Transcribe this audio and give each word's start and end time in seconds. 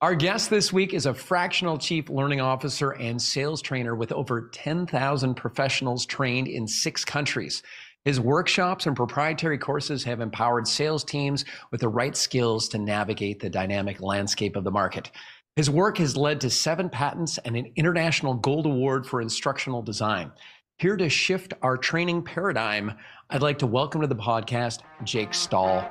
Our 0.00 0.14
guest 0.14 0.48
this 0.48 0.72
week 0.72 0.94
is 0.94 1.06
a 1.06 1.14
fractional 1.14 1.76
chief 1.76 2.08
learning 2.08 2.40
officer 2.40 2.92
and 2.92 3.20
sales 3.20 3.60
trainer 3.60 3.96
with 3.96 4.12
over 4.12 4.48
10,000 4.52 5.34
professionals 5.34 6.06
trained 6.06 6.46
in 6.46 6.68
six 6.68 7.04
countries. 7.04 7.64
His 8.04 8.20
workshops 8.20 8.86
and 8.86 8.94
proprietary 8.94 9.58
courses 9.58 10.04
have 10.04 10.20
empowered 10.20 10.68
sales 10.68 11.02
teams 11.02 11.44
with 11.72 11.80
the 11.80 11.88
right 11.88 12.16
skills 12.16 12.68
to 12.68 12.78
navigate 12.78 13.40
the 13.40 13.50
dynamic 13.50 14.00
landscape 14.00 14.54
of 14.54 14.62
the 14.62 14.70
market. 14.70 15.10
His 15.56 15.68
work 15.68 15.98
has 15.98 16.16
led 16.16 16.40
to 16.42 16.50
seven 16.50 16.88
patents 16.88 17.38
and 17.38 17.56
an 17.56 17.72
International 17.74 18.34
Gold 18.34 18.66
Award 18.66 19.04
for 19.04 19.20
instructional 19.20 19.82
design. 19.82 20.30
Here 20.76 20.96
to 20.96 21.08
shift 21.08 21.54
our 21.62 21.76
training 21.76 22.22
paradigm, 22.22 22.92
I'd 23.30 23.42
like 23.42 23.58
to 23.58 23.66
welcome 23.66 24.00
to 24.02 24.06
the 24.06 24.14
podcast 24.14 24.82
Jake 25.02 25.34
Stahl. 25.34 25.90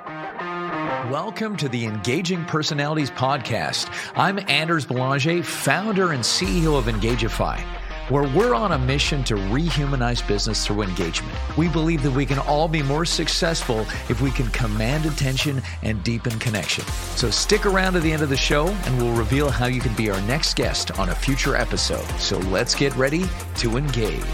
Welcome 1.05 1.55
to 1.57 1.69
the 1.69 1.85
Engaging 1.85 2.43
Personalities 2.45 3.11
Podcast. 3.11 3.87
I'm 4.17 4.39
Anders 4.49 4.83
Belanger, 4.83 5.43
founder 5.43 6.11
and 6.11 6.21
CEO 6.21 6.77
of 6.77 6.85
Engagify, 6.85 7.61
where 8.09 8.27
we're 8.35 8.55
on 8.55 8.71
a 8.71 8.79
mission 8.79 9.23
to 9.25 9.35
rehumanize 9.35 10.27
business 10.27 10.65
through 10.65 10.81
engagement. 10.81 11.33
We 11.55 11.69
believe 11.69 12.01
that 12.01 12.11
we 12.11 12.25
can 12.25 12.39
all 12.39 12.67
be 12.67 12.81
more 12.81 13.05
successful 13.05 13.81
if 14.09 14.21
we 14.21 14.31
can 14.31 14.47
command 14.47 15.05
attention 15.05 15.61
and 15.83 16.03
deepen 16.03 16.37
connection. 16.39 16.83
So 17.15 17.29
stick 17.29 17.67
around 17.67 17.93
to 17.93 17.99
the 17.99 18.11
end 18.11 18.23
of 18.23 18.29
the 18.29 18.35
show 18.35 18.67
and 18.67 18.97
we'll 18.97 19.15
reveal 19.15 19.49
how 19.51 19.67
you 19.67 19.79
can 19.79 19.93
be 19.93 20.09
our 20.09 20.19
next 20.21 20.55
guest 20.55 20.97
on 20.99 21.09
a 21.09 21.15
future 21.15 21.55
episode. 21.55 22.07
So 22.19 22.39
let's 22.39 22.73
get 22.73 22.93
ready 22.95 23.25
to 23.57 23.77
engage. 23.77 24.25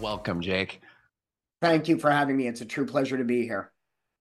Welcome, 0.00 0.40
Jake. 0.40 0.80
Thank 1.64 1.88
you 1.88 1.96
for 1.96 2.10
having 2.10 2.36
me. 2.36 2.46
It's 2.46 2.60
a 2.60 2.66
true 2.66 2.84
pleasure 2.84 3.16
to 3.16 3.24
be 3.24 3.44
here. 3.44 3.72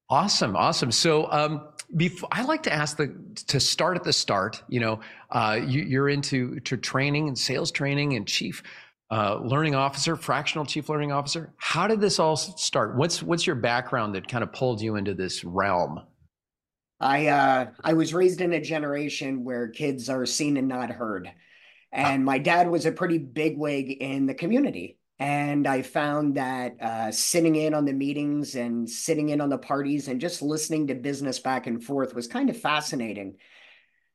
Awesome, 0.10 0.56
awesome. 0.56 0.94
So, 0.94 1.30
um, 1.30 1.68
before 1.98 2.30
I 2.32 2.44
like 2.44 2.64
to 2.64 2.74
ask 2.74 2.96
the 2.96 3.14
to 3.48 3.60
start 3.60 3.98
at 3.98 4.06
the 4.06 4.14
start. 4.14 4.64
You 4.70 4.80
know, 4.80 5.00
uh, 5.30 5.60
you, 5.62 6.02
are 6.02 6.08
into 6.08 6.62
to 6.62 6.78
training 6.78 7.28
and 7.28 7.38
sales 7.38 7.70
training 7.70 8.16
and 8.16 8.26
chief 8.26 8.64
uh, 9.12 9.40
learning 9.44 9.76
officer, 9.76 10.16
fractional 10.16 10.66
chief 10.66 10.88
learning 10.88 11.12
officer. 11.12 11.54
How 11.58 11.86
did 11.86 12.00
this 12.00 12.18
all 12.18 12.38
start? 12.38 12.96
What's 12.96 13.22
what's 13.22 13.46
your 13.46 13.58
background 13.58 14.16
that 14.16 14.30
kind 14.30 14.44
of 14.44 14.54
pulled 14.54 14.82
you 14.82 14.96
into 14.96 15.14
this 15.14 15.44
realm? 15.44 16.00
I 17.02 17.28
uh, 17.28 17.72
I 17.84 17.94
was 17.94 18.14
raised 18.14 18.40
in 18.40 18.54
a 18.54 18.62
generation 18.62 19.44
where 19.44 19.68
kids 19.68 20.10
are 20.10 20.26
seen 20.26 20.56
and 20.56 20.70
not 20.70 20.92
heard, 20.92 21.30
and 21.92 22.24
my 22.24 22.38
dad 22.38 22.70
was 22.70 22.86
a 22.86 22.92
pretty 22.94 23.18
big 23.18 23.58
wig 23.58 23.92
in 23.92 24.28
the 24.28 24.34
community. 24.34 24.98
And 25.24 25.68
I 25.68 25.84
found 25.84 26.36
that 26.36 26.82
uh, 26.82 27.10
sitting 27.10 27.56
in 27.56 27.74
on 27.74 27.86
the 27.86 27.94
meetings 27.94 28.56
and 28.56 28.90
sitting 28.90 29.30
in 29.30 29.40
on 29.40 29.48
the 29.48 29.58
parties 29.58 30.10
and 30.10 30.20
just 30.20 30.42
listening 30.42 30.88
to 30.88 30.96
business 30.96 31.40
back 31.40 31.66
and 31.66 31.82
forth 31.82 32.14
was 32.14 32.28
kind 32.28 32.50
of 32.50 32.60
fascinating. 32.60 33.38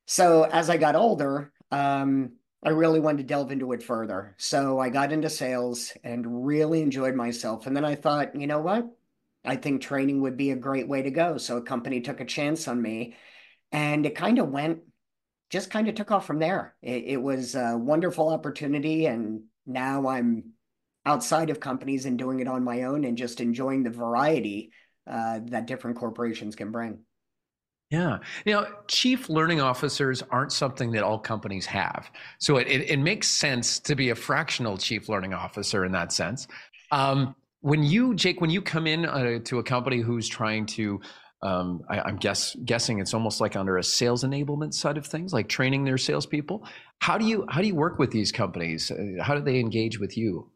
So 0.05 0.43
as 0.43 0.69
I 0.69 0.77
got 0.77 0.97
older, 0.97 1.51
um, 1.71 2.33
I 2.63 2.71
really 2.71 3.01
wanted 3.01 3.23
to 3.23 3.23
delve 3.23 3.51
into 3.51 3.73
it 3.73 3.83
further. 3.83 4.35
So 4.37 4.79
I 4.79 4.91
got 4.91 5.11
into 5.11 5.31
sales 5.31 5.95
and 6.05 6.45
really 6.45 6.83
enjoyed 6.83 7.15
myself. 7.15 7.67
And 7.67 7.75
then 7.75 7.87
I 7.87 7.95
thought, 7.95 8.39
you 8.39 8.47
know 8.47 8.61
what? 8.61 8.87
I 9.47 9.57
think 9.57 9.81
training 9.81 10.21
would 10.21 10.37
be 10.37 10.51
a 10.51 10.57
great 10.57 10.89
way 10.89 11.01
to 11.01 11.11
go. 11.11 11.39
So 11.39 11.57
a 11.57 11.63
company 11.63 12.03
took 12.03 12.21
a 12.21 12.27
chance 12.27 12.69
on 12.69 12.83
me 12.83 13.17
and 13.73 14.05
it 14.05 14.15
kind 14.15 14.39
of 14.39 14.51
went, 14.51 14.81
just 15.49 15.71
kind 15.71 15.89
of 15.89 15.95
took 15.95 16.11
off 16.11 16.27
from 16.27 16.39
there. 16.39 16.75
It, 16.83 17.05
it 17.07 17.23
was 17.23 17.55
a 17.55 17.79
wonderful 17.79 18.29
opportunity. 18.29 19.07
And 19.07 19.45
now 19.65 20.09
I'm 20.09 20.53
outside 21.09 21.49
of 21.49 21.59
companies 21.59 22.05
and 22.05 22.19
doing 22.19 22.41
it 22.41 22.47
on 22.47 22.63
my 22.63 22.83
own 22.83 23.05
and 23.05 23.17
just 23.17 23.41
enjoying 23.41 23.83
the 23.83 23.91
variety 23.91 24.71
uh, 25.07 25.41
that 25.47 25.67
different 25.67 25.97
corporations 25.97 26.55
can 26.55 26.71
bring. 26.71 26.99
Yeah. 27.91 28.19
You 28.45 28.53
know, 28.53 28.67
chief 28.89 29.31
learning 29.31 29.63
officers 29.63 30.23
aren't 30.31 30.53
something 30.53 30.93
that 30.93 31.03
all 31.03 31.19
companies 31.19 31.65
have. 31.65 32.11
So 32.39 32.59
it, 32.59 32.67
it, 32.69 32.91
it 32.91 32.99
makes 32.99 33.27
sense 33.27 33.81
to 33.81 33.97
be 33.97 34.11
a 34.11 34.15
fractional 34.15 34.77
chief 34.77 35.09
learning 35.09 35.33
officer 35.33 35.87
in 35.87 35.93
that 35.93 36.13
sense. 36.13 36.47
Um, 36.93 37.35
when 37.61 37.83
you, 37.83 38.15
Jake, 38.15 38.43
when 38.43 38.51
you 38.51 38.61
come 38.61 38.87
in 38.87 39.07
uh, 39.07 39.39
to 39.47 39.59
a 39.59 39.63
company 39.63 40.01
who's 40.01 40.29
trying 40.29 40.67
to, 40.67 41.01
um, 41.41 41.81
I, 41.89 42.07
am 42.07 42.19
guess, 42.19 42.55
guessing 42.67 42.99
it's 42.99 43.15
almost 43.15 43.41
like 43.41 43.57
under 43.57 43.79
a 43.79 43.83
sales 43.83 44.25
enablement 44.25 44.75
side 44.75 44.99
of 44.99 45.07
things, 45.07 45.33
like 45.33 45.49
training 45.49 45.85
their 45.85 45.97
salespeople. 45.97 46.67
How 46.99 47.17
do 47.17 47.25
you 47.25 47.47
how 47.49 47.63
do 47.63 47.67
you 47.67 47.75
work 47.75 47.99
with 47.99 48.11
these 48.11 48.31
companies? 48.31 48.91
Uh, 48.91 49.23
how 49.23 49.35
do 49.35 49.41
they 49.41 49.59
engage 49.59 49.99
with 49.99 50.19
you? 50.19 50.51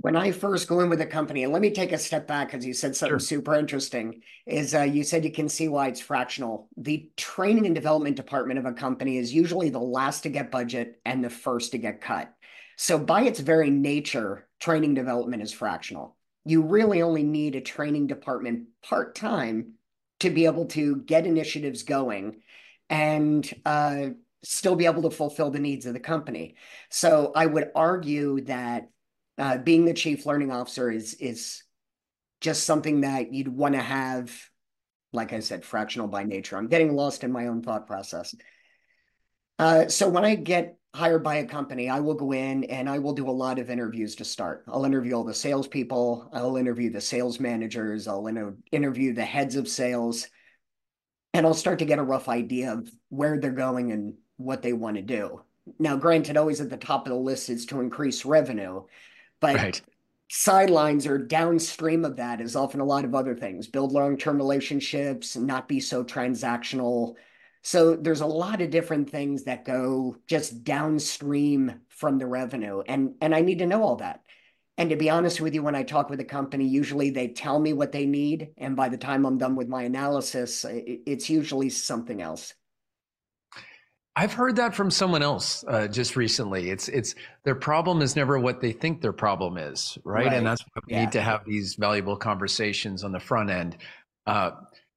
When 0.00 0.14
I 0.14 0.30
first 0.30 0.68
go 0.68 0.78
in 0.80 0.88
with 0.88 1.00
a 1.00 1.06
company, 1.06 1.42
and 1.42 1.52
let 1.52 1.60
me 1.60 1.70
take 1.70 1.90
a 1.90 1.98
step 1.98 2.28
back 2.28 2.48
because 2.48 2.64
you 2.64 2.72
said 2.72 2.94
something 2.94 3.14
sure. 3.14 3.18
super 3.18 3.54
interesting. 3.56 4.22
Is 4.46 4.74
uh, 4.74 4.82
you 4.82 5.02
said 5.02 5.24
you 5.24 5.32
can 5.32 5.48
see 5.48 5.66
why 5.66 5.88
it's 5.88 6.00
fractional. 6.00 6.68
The 6.76 7.10
training 7.16 7.66
and 7.66 7.74
development 7.74 8.14
department 8.14 8.60
of 8.60 8.66
a 8.66 8.72
company 8.72 9.16
is 9.16 9.34
usually 9.34 9.70
the 9.70 9.80
last 9.80 10.20
to 10.22 10.28
get 10.28 10.52
budget 10.52 11.00
and 11.04 11.24
the 11.24 11.30
first 11.30 11.72
to 11.72 11.78
get 11.78 12.00
cut. 12.00 12.32
So 12.76 12.96
by 12.96 13.22
its 13.22 13.40
very 13.40 13.70
nature, 13.70 14.46
training 14.60 14.94
development 14.94 15.42
is 15.42 15.52
fractional. 15.52 16.16
You 16.44 16.62
really 16.62 17.02
only 17.02 17.24
need 17.24 17.56
a 17.56 17.60
training 17.60 18.06
department 18.06 18.68
part 18.82 19.16
time 19.16 19.72
to 20.20 20.30
be 20.30 20.44
able 20.44 20.66
to 20.66 20.96
get 20.96 21.26
initiatives 21.26 21.82
going 21.82 22.40
and 22.88 23.48
uh, 23.66 24.10
still 24.44 24.76
be 24.76 24.86
able 24.86 25.02
to 25.02 25.10
fulfill 25.10 25.50
the 25.50 25.58
needs 25.58 25.86
of 25.86 25.92
the 25.92 26.00
company. 26.00 26.54
So 26.88 27.32
I 27.34 27.46
would 27.46 27.72
argue 27.74 28.42
that 28.42 28.90
uh, 29.38 29.58
being 29.58 29.84
the 29.84 29.94
chief 29.94 30.26
learning 30.26 30.50
officer 30.50 30.90
is 30.90 31.14
is 31.14 31.62
just 32.40 32.64
something 32.64 33.02
that 33.02 33.32
you'd 33.32 33.48
want 33.48 33.74
to 33.74 33.80
have 33.80 34.32
like 35.12 35.32
i 35.32 35.40
said 35.40 35.64
fractional 35.64 36.08
by 36.08 36.24
nature. 36.24 36.56
I'm 36.56 36.68
getting 36.68 36.94
lost 36.94 37.24
in 37.24 37.32
my 37.32 37.46
own 37.46 37.62
thought 37.62 37.86
process. 37.86 38.34
Uh, 39.58 39.88
so 39.88 40.08
when 40.08 40.24
i 40.24 40.34
get 40.34 40.76
hired 40.94 41.22
by 41.22 41.36
a 41.36 41.44
company 41.44 41.88
i 41.90 42.00
will 42.00 42.14
go 42.14 42.32
in 42.32 42.64
and 42.64 42.88
i 42.88 42.98
will 42.98 43.12
do 43.12 43.28
a 43.28 43.30
lot 43.30 43.58
of 43.58 43.70
interviews 43.70 44.16
to 44.16 44.24
start. 44.24 44.64
I'll 44.68 44.84
interview 44.84 45.14
all 45.14 45.24
the 45.24 45.34
salespeople. 45.34 46.30
I'll 46.32 46.56
interview 46.56 46.90
the 46.90 47.00
sales 47.00 47.38
managers. 47.38 48.08
I'll 48.08 48.26
inter- 48.26 48.56
interview 48.72 49.14
the 49.14 49.24
heads 49.24 49.56
of 49.56 49.68
sales. 49.68 50.26
And 51.34 51.46
i'll 51.46 51.54
start 51.54 51.78
to 51.80 51.84
get 51.84 51.98
a 51.98 52.04
rough 52.04 52.28
idea 52.28 52.72
of 52.72 52.90
where 53.08 53.38
they're 53.38 53.50
going 53.52 53.92
and 53.92 54.14
what 54.36 54.62
they 54.62 54.72
want 54.72 54.96
to 54.96 55.02
do. 55.02 55.42
Now 55.78 55.96
granted 55.96 56.36
always 56.36 56.60
at 56.60 56.70
the 56.70 56.76
top 56.76 57.06
of 57.06 57.12
the 57.12 57.18
list 57.18 57.50
is 57.50 57.66
to 57.66 57.80
increase 57.80 58.24
revenue 58.24 58.84
but 59.40 59.56
right. 59.56 59.82
sidelines 60.28 61.06
or 61.06 61.18
downstream 61.18 62.04
of 62.04 62.16
that 62.16 62.40
is 62.40 62.56
often 62.56 62.80
a 62.80 62.84
lot 62.84 63.04
of 63.04 63.14
other 63.14 63.34
things 63.34 63.66
build 63.66 63.92
long 63.92 64.16
term 64.16 64.36
relationships, 64.36 65.36
not 65.36 65.68
be 65.68 65.80
so 65.80 66.04
transactional. 66.04 67.14
So 67.62 67.96
there's 67.96 68.20
a 68.20 68.26
lot 68.26 68.60
of 68.60 68.70
different 68.70 69.10
things 69.10 69.44
that 69.44 69.64
go 69.64 70.16
just 70.26 70.64
downstream 70.64 71.80
from 71.88 72.18
the 72.18 72.26
revenue. 72.26 72.82
And, 72.86 73.14
and 73.20 73.34
I 73.34 73.40
need 73.40 73.58
to 73.58 73.66
know 73.66 73.82
all 73.82 73.96
that. 73.96 74.22
And 74.78 74.90
to 74.90 74.96
be 74.96 75.10
honest 75.10 75.40
with 75.40 75.54
you, 75.54 75.62
when 75.64 75.74
I 75.74 75.82
talk 75.82 76.08
with 76.08 76.20
a 76.20 76.24
company, 76.24 76.64
usually 76.64 77.10
they 77.10 77.28
tell 77.28 77.58
me 77.58 77.72
what 77.72 77.90
they 77.90 78.06
need. 78.06 78.50
And 78.56 78.76
by 78.76 78.88
the 78.88 78.96
time 78.96 79.26
I'm 79.26 79.36
done 79.36 79.56
with 79.56 79.68
my 79.68 79.82
analysis, 79.82 80.64
it's 80.68 81.28
usually 81.28 81.68
something 81.68 82.22
else. 82.22 82.54
I've 84.18 84.32
heard 84.32 84.56
that 84.56 84.74
from 84.74 84.90
someone 84.90 85.22
else 85.22 85.64
uh, 85.68 85.86
just 85.86 86.16
recently. 86.16 86.70
It's 86.70 86.88
it's 86.88 87.14
their 87.44 87.54
problem 87.54 88.02
is 88.02 88.16
never 88.16 88.36
what 88.36 88.60
they 88.60 88.72
think 88.72 89.00
their 89.00 89.12
problem 89.12 89.56
is, 89.56 89.96
right? 90.02 90.26
right. 90.26 90.36
And 90.36 90.44
that's 90.44 90.60
why 90.62 90.82
we 90.88 90.94
yeah. 90.94 91.04
need 91.04 91.12
to 91.12 91.20
have 91.20 91.44
these 91.44 91.76
valuable 91.76 92.16
conversations 92.16 93.04
on 93.04 93.12
the 93.12 93.20
front 93.20 93.48
end. 93.48 93.76
Uh, 94.26 94.50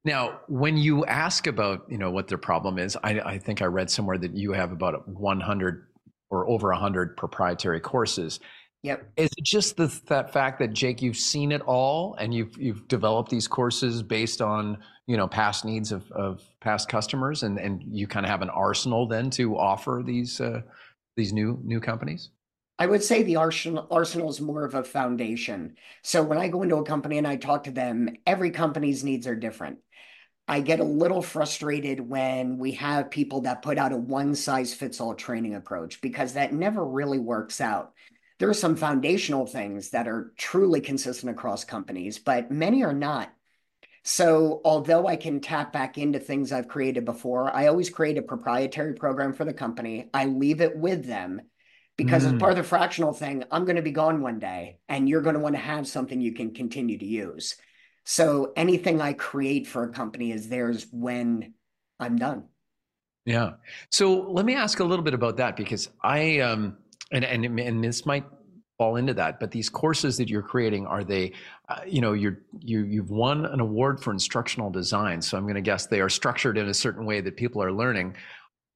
now, 0.06 0.40
when 0.48 0.76
you 0.76 1.06
ask 1.06 1.46
about 1.46 1.86
you 1.88 2.00
know 2.00 2.10
what 2.10 2.30
their 2.30 2.40
problem 2.40 2.80
is, 2.80 2.98
I, 3.04 3.20
I 3.20 3.38
think 3.38 3.62
I 3.62 3.66
read 3.66 3.92
somewhere 3.92 4.18
that 4.18 4.36
you 4.36 4.54
have 4.54 4.72
about 4.72 5.08
100 5.08 5.88
or 6.32 6.50
over 6.50 6.70
100 6.70 7.16
proprietary 7.16 7.80
courses. 7.80 8.40
Yep. 8.82 9.12
Is 9.18 9.30
it 9.38 9.44
just 9.44 9.78
the, 9.78 9.96
that 10.08 10.34
fact 10.34 10.58
that 10.58 10.74
Jake, 10.74 11.04
you've 11.04 11.16
seen 11.16 11.52
it 11.52 11.62
all, 11.62 12.16
and 12.16 12.34
you've 12.34 12.58
you've 12.58 12.88
developed 12.88 13.30
these 13.30 13.48
courses 13.48 14.02
based 14.02 14.42
on 14.42 14.80
you 15.12 15.18
know 15.18 15.28
past 15.28 15.66
needs 15.66 15.92
of, 15.92 16.10
of 16.14 16.42
past 16.62 16.88
customers, 16.88 17.44
and 17.44 17.60
and 17.60 17.84
you 17.86 18.08
kind 18.08 18.26
of 18.26 18.30
have 18.30 18.42
an 18.42 18.50
arsenal 18.50 19.06
then 19.08 19.30
to 19.32 19.58
offer 19.58 20.02
these 20.06 20.40
uh, 20.40 20.62
these 21.18 21.34
new 21.34 21.60
new 21.64 21.82
companies? 21.82 22.30
I 22.80 22.88
would 22.88 23.04
say 23.04 23.22
the 23.22 23.36
arsenal 23.36 23.88
arsenal 23.92 24.30
is 24.30 24.40
more 24.40 24.64
of 24.64 24.74
a 24.74 24.84
foundation. 24.84 25.76
So 26.02 26.24
when 26.24 26.38
I 26.38 26.48
go 26.48 26.64
into 26.64 26.78
a 26.78 26.86
company 26.86 27.18
and 27.18 27.28
I 27.28 27.36
talk 27.36 27.66
to 27.66 27.72
them, 27.72 28.16
every 28.26 28.52
company's 28.52 29.04
needs 29.04 29.28
are 29.28 29.36
different. 29.36 29.80
I 30.48 30.62
get 30.62 30.80
a 30.80 30.86
little 30.86 31.22
frustrated 31.22 32.00
when 32.00 32.58
we 32.58 32.72
have 32.74 33.12
people 33.12 33.42
that 33.42 33.62
put 33.62 33.78
out 33.78 33.92
a 33.92 33.98
one 33.98 34.34
size 34.34 34.74
fits 34.74 35.02
all 35.02 35.14
training 35.14 35.56
approach 35.56 36.00
because 36.00 36.34
that 36.34 36.54
never 36.54 36.86
really 36.86 37.20
works 37.20 37.60
out 37.60 37.94
there 38.42 38.50
are 38.50 38.56
some 38.56 38.76
foundational 38.76 39.46
things 39.46 39.92
that 39.92 40.08
are 40.08 40.34
truly 40.36 40.82
consistent 40.82 41.30
across 41.30 41.64
companies, 41.64 42.18
but 42.18 42.50
many 42.50 42.84
are 42.84 42.92
not. 42.92 43.32
So, 44.04 44.62
although 44.66 45.08
I 45.08 45.16
can 45.16 45.42
tap 45.42 45.72
back 45.72 45.98
into 45.98 46.20
things 46.20 46.52
I've 46.52 46.68
created 46.68 47.06
before, 47.06 47.56
I 47.56 47.68
always 47.68 47.90
create 47.90 48.18
a 48.18 48.24
proprietary 48.24 48.94
program 48.94 49.34
for 49.34 49.46
the 49.46 49.54
company. 49.54 50.10
I 50.14 50.26
leave 50.26 50.62
it 50.62 50.76
with 50.76 51.06
them 51.06 51.42
because, 51.98 52.24
mm. 52.24 52.34
as 52.34 52.40
part 52.40 52.52
of 52.52 52.58
the 52.58 52.64
fractional 52.64 53.14
thing, 53.14 53.44
I'm 53.52 53.64
going 53.66 53.76
to 53.76 53.84
be 53.84 53.92
gone 53.92 54.22
one 54.22 54.40
day 54.40 54.80
and 54.90 55.08
you're 55.08 55.22
going 55.22 55.36
to 55.36 55.42
want 55.42 55.56
to 55.56 55.62
have 55.62 55.88
something 55.88 56.20
you 56.20 56.34
can 56.34 56.54
continue 56.54 56.98
to 56.98 57.06
use. 57.06 57.56
So 58.04 58.54
anything 58.56 59.00
I 59.00 59.14
create 59.14 59.68
for 59.68 59.84
a 59.84 59.90
company 59.90 60.32
is 60.32 60.50
theirs 60.50 60.88
when 60.92 61.54
I'm 62.00 62.18
done. 62.18 62.46
Yeah. 63.26 63.52
So 63.92 64.32
let 64.32 64.46
me 64.46 64.56
ask 64.56 64.80
a 64.80 64.84
little 64.84 65.06
bit 65.06 65.14
about 65.14 65.38
that 65.38 65.56
because 65.56 65.90
I 66.04 66.40
um 66.40 66.78
and 67.12 67.24
and 67.24 67.60
and 67.60 67.84
this 67.84 68.06
might 68.06 68.26
fall 68.82 68.96
into 68.96 69.14
that 69.14 69.40
but 69.40 69.52
these 69.52 69.70
courses 69.70 70.18
that 70.18 70.28
you're 70.28 70.42
creating 70.42 70.88
are 70.88 71.04
they 71.04 71.32
uh, 71.70 71.82
you 71.86 72.02
know 72.02 72.14
you're 72.14 72.40
you 72.62 72.80
you've 72.82 73.12
won 73.12 73.46
an 73.46 73.60
award 73.60 74.02
for 74.02 74.12
instructional 74.12 74.72
design 74.72 75.22
so 75.22 75.38
i'm 75.38 75.44
going 75.44 75.54
to 75.54 75.62
guess 75.62 75.86
they 75.86 76.02
are 76.02 76.10
structured 76.10 76.58
in 76.58 76.68
a 76.68 76.74
certain 76.74 77.06
way 77.06 77.22
that 77.22 77.38
people 77.38 77.62
are 77.62 77.72
learning. 77.72 78.16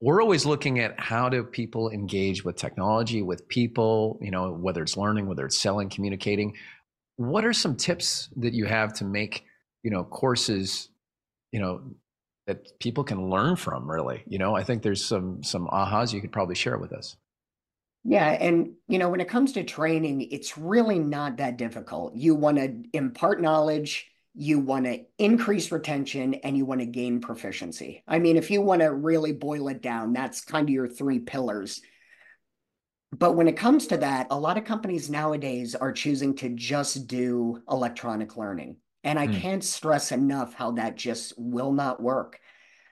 We're 0.02 0.22
always 0.22 0.46
looking 0.46 0.78
at 0.78 1.00
how 1.00 1.28
do 1.30 1.44
people 1.44 1.90
engage 1.90 2.46
with 2.46 2.56
technology 2.56 3.24
with 3.24 3.48
people 3.48 4.20
you 4.22 4.30
know 4.30 4.52
whether 4.52 4.84
it's 4.84 4.96
learning 4.96 5.26
whether 5.26 5.48
it's 5.48 5.58
selling 5.58 5.90
communicating. 5.90 6.56
What 7.16 7.44
are 7.44 7.54
some 7.54 7.76
tips 7.76 8.30
that 8.36 8.54
you 8.54 8.66
have 8.66 8.94
to 9.00 9.06
make 9.06 9.46
you 9.82 9.90
know 9.90 10.04
courses 10.04 10.90
you 11.52 11.60
know 11.60 11.82
that 12.46 12.80
people 12.80 13.04
can 13.04 13.32
learn 13.32 13.56
from 13.56 13.90
really? 13.90 14.22
You 14.28 14.38
know 14.38 14.56
i 14.56 14.64
think 14.64 14.84
there's 14.84 15.04
some 15.04 15.42
some 15.42 15.66
ahas 15.68 16.14
you 16.14 16.22
could 16.22 16.32
probably 16.32 16.54
share 16.56 16.78
with 16.78 16.94
us 16.94 17.18
yeah, 18.08 18.28
and 18.30 18.74
you 18.88 19.00
know, 19.00 19.10
when 19.10 19.20
it 19.20 19.28
comes 19.28 19.54
to 19.54 19.64
training, 19.64 20.22
it's 20.30 20.60
really 20.60 21.00
not 21.00 21.38
that 21.38 21.58
difficult. 21.58 22.16
You 22.16 22.36
want 22.36 22.58
to 22.58 22.84
impart 22.94 23.42
knowledge, 23.42 24.08
you 24.36 24.60
want 24.60 24.86
to 24.86 25.06
increase 25.18 25.72
retention, 25.72 26.36
and 26.36 26.56
you 26.56 26.66
want 26.66 26.82
to 26.82 26.86
gain 26.86 27.20
proficiency. 27.20 28.04
I 28.08 28.20
mean, 28.20 28.38
if 28.38 28.52
you 28.52 28.62
want 28.62 28.82
to 28.84 28.94
really 28.94 29.34
boil 29.34 29.70
it 29.70 29.82
down, 29.82 30.14
that's 30.14 30.42
kind 30.42 30.70
of 30.70 30.74
your 30.74 30.88
three 30.88 31.18
pillars. 31.18 31.82
But 33.12 33.34
when 33.34 33.48
it 33.48 33.58
comes 33.58 33.88
to 33.88 33.98
that, 33.98 34.28
a 34.30 34.40
lot 34.40 34.60
of 34.60 34.66
companies 34.66 35.10
nowadays 35.10 35.74
are 35.74 35.92
choosing 35.92 36.36
to 36.36 36.50
just 36.50 37.08
do 37.08 37.64
electronic 37.70 38.38
learning. 38.38 38.78
And 39.04 39.18
I 39.18 39.28
mm. 39.28 39.40
can't 39.40 39.64
stress 39.64 40.12
enough 40.12 40.54
how 40.54 40.72
that 40.74 40.96
just 40.96 41.34
will 41.38 41.72
not 41.72 42.02
work 42.02 42.40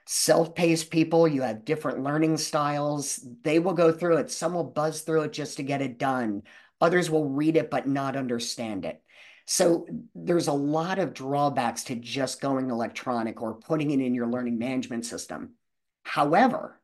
self-paced 0.05 0.89
people 0.89 1.27
you 1.27 1.41
have 1.41 1.65
different 1.65 2.03
learning 2.03 2.37
styles. 2.37 3.25
They 3.43 3.59
will 3.59 3.73
go 3.73 3.91
through 3.91 4.17
it. 4.17 4.31
Some 4.31 4.53
will 4.53 4.63
buzz 4.63 5.01
through 5.01 5.23
it 5.23 5.33
just 5.33 5.57
to 5.57 5.63
get 5.63 5.81
it 5.81 5.97
done. 5.97 6.43
Others 6.81 7.09
will 7.09 7.29
read 7.29 7.55
it 7.55 7.71
but 7.71 7.87
not 7.87 8.15
understand 8.15 8.85
it. 8.85 9.01
So 9.45 9.87
there's 10.15 10.47
a 10.47 10.53
lot 10.53 10.99
of 10.99 11.13
drawbacks 11.13 11.85
to 11.85 11.95
just 11.95 12.41
going 12.41 12.69
electronic 12.69 13.41
or 13.41 13.55
putting 13.55 13.91
it 13.91 13.99
in 13.99 14.15
your 14.15 14.27
learning 14.27 14.57
management 14.57 15.05
system. 15.05 15.53
However 16.03 16.79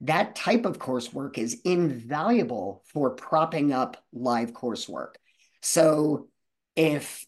that 0.00 0.34
type 0.34 0.66
of 0.66 0.78
coursework 0.78 1.38
is 1.38 1.60
invaluable 1.64 2.82
for 2.86 3.10
propping 3.10 3.72
up 3.72 3.96
live 4.12 4.52
coursework. 4.52 5.14
So 5.62 6.28
if 6.76 7.24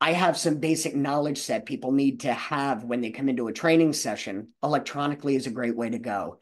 I 0.00 0.12
have 0.12 0.38
some 0.38 0.56
basic 0.56 0.96
knowledge 0.96 1.38
set 1.38 1.66
people 1.66 1.92
need 1.92 2.20
to 2.20 2.32
have 2.32 2.84
when 2.84 3.02
they 3.02 3.10
come 3.10 3.28
into 3.28 3.48
a 3.48 3.52
training 3.52 3.92
session. 3.92 4.48
Electronically 4.62 5.36
is 5.36 5.46
a 5.46 5.50
great 5.50 5.76
way 5.76 5.90
to 5.90 5.98
go. 5.98 6.38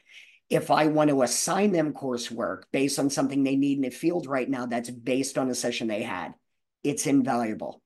If 0.48 0.70
I 0.70 0.86
want 0.86 1.10
to 1.10 1.22
assign 1.22 1.72
them 1.72 1.92
coursework 1.92 2.62
based 2.72 2.98
on 2.98 3.10
something 3.10 3.42
they 3.42 3.56
need 3.56 3.78
in 3.78 3.82
the 3.82 3.90
field 3.90 4.26
right 4.26 4.48
now 4.48 4.66
that's 4.66 4.90
based 4.90 5.36
on 5.36 5.50
a 5.50 5.54
session 5.54 5.88
they 5.88 6.02
had, 6.02 6.34
it's 6.84 7.06
invaluable. 7.06 7.82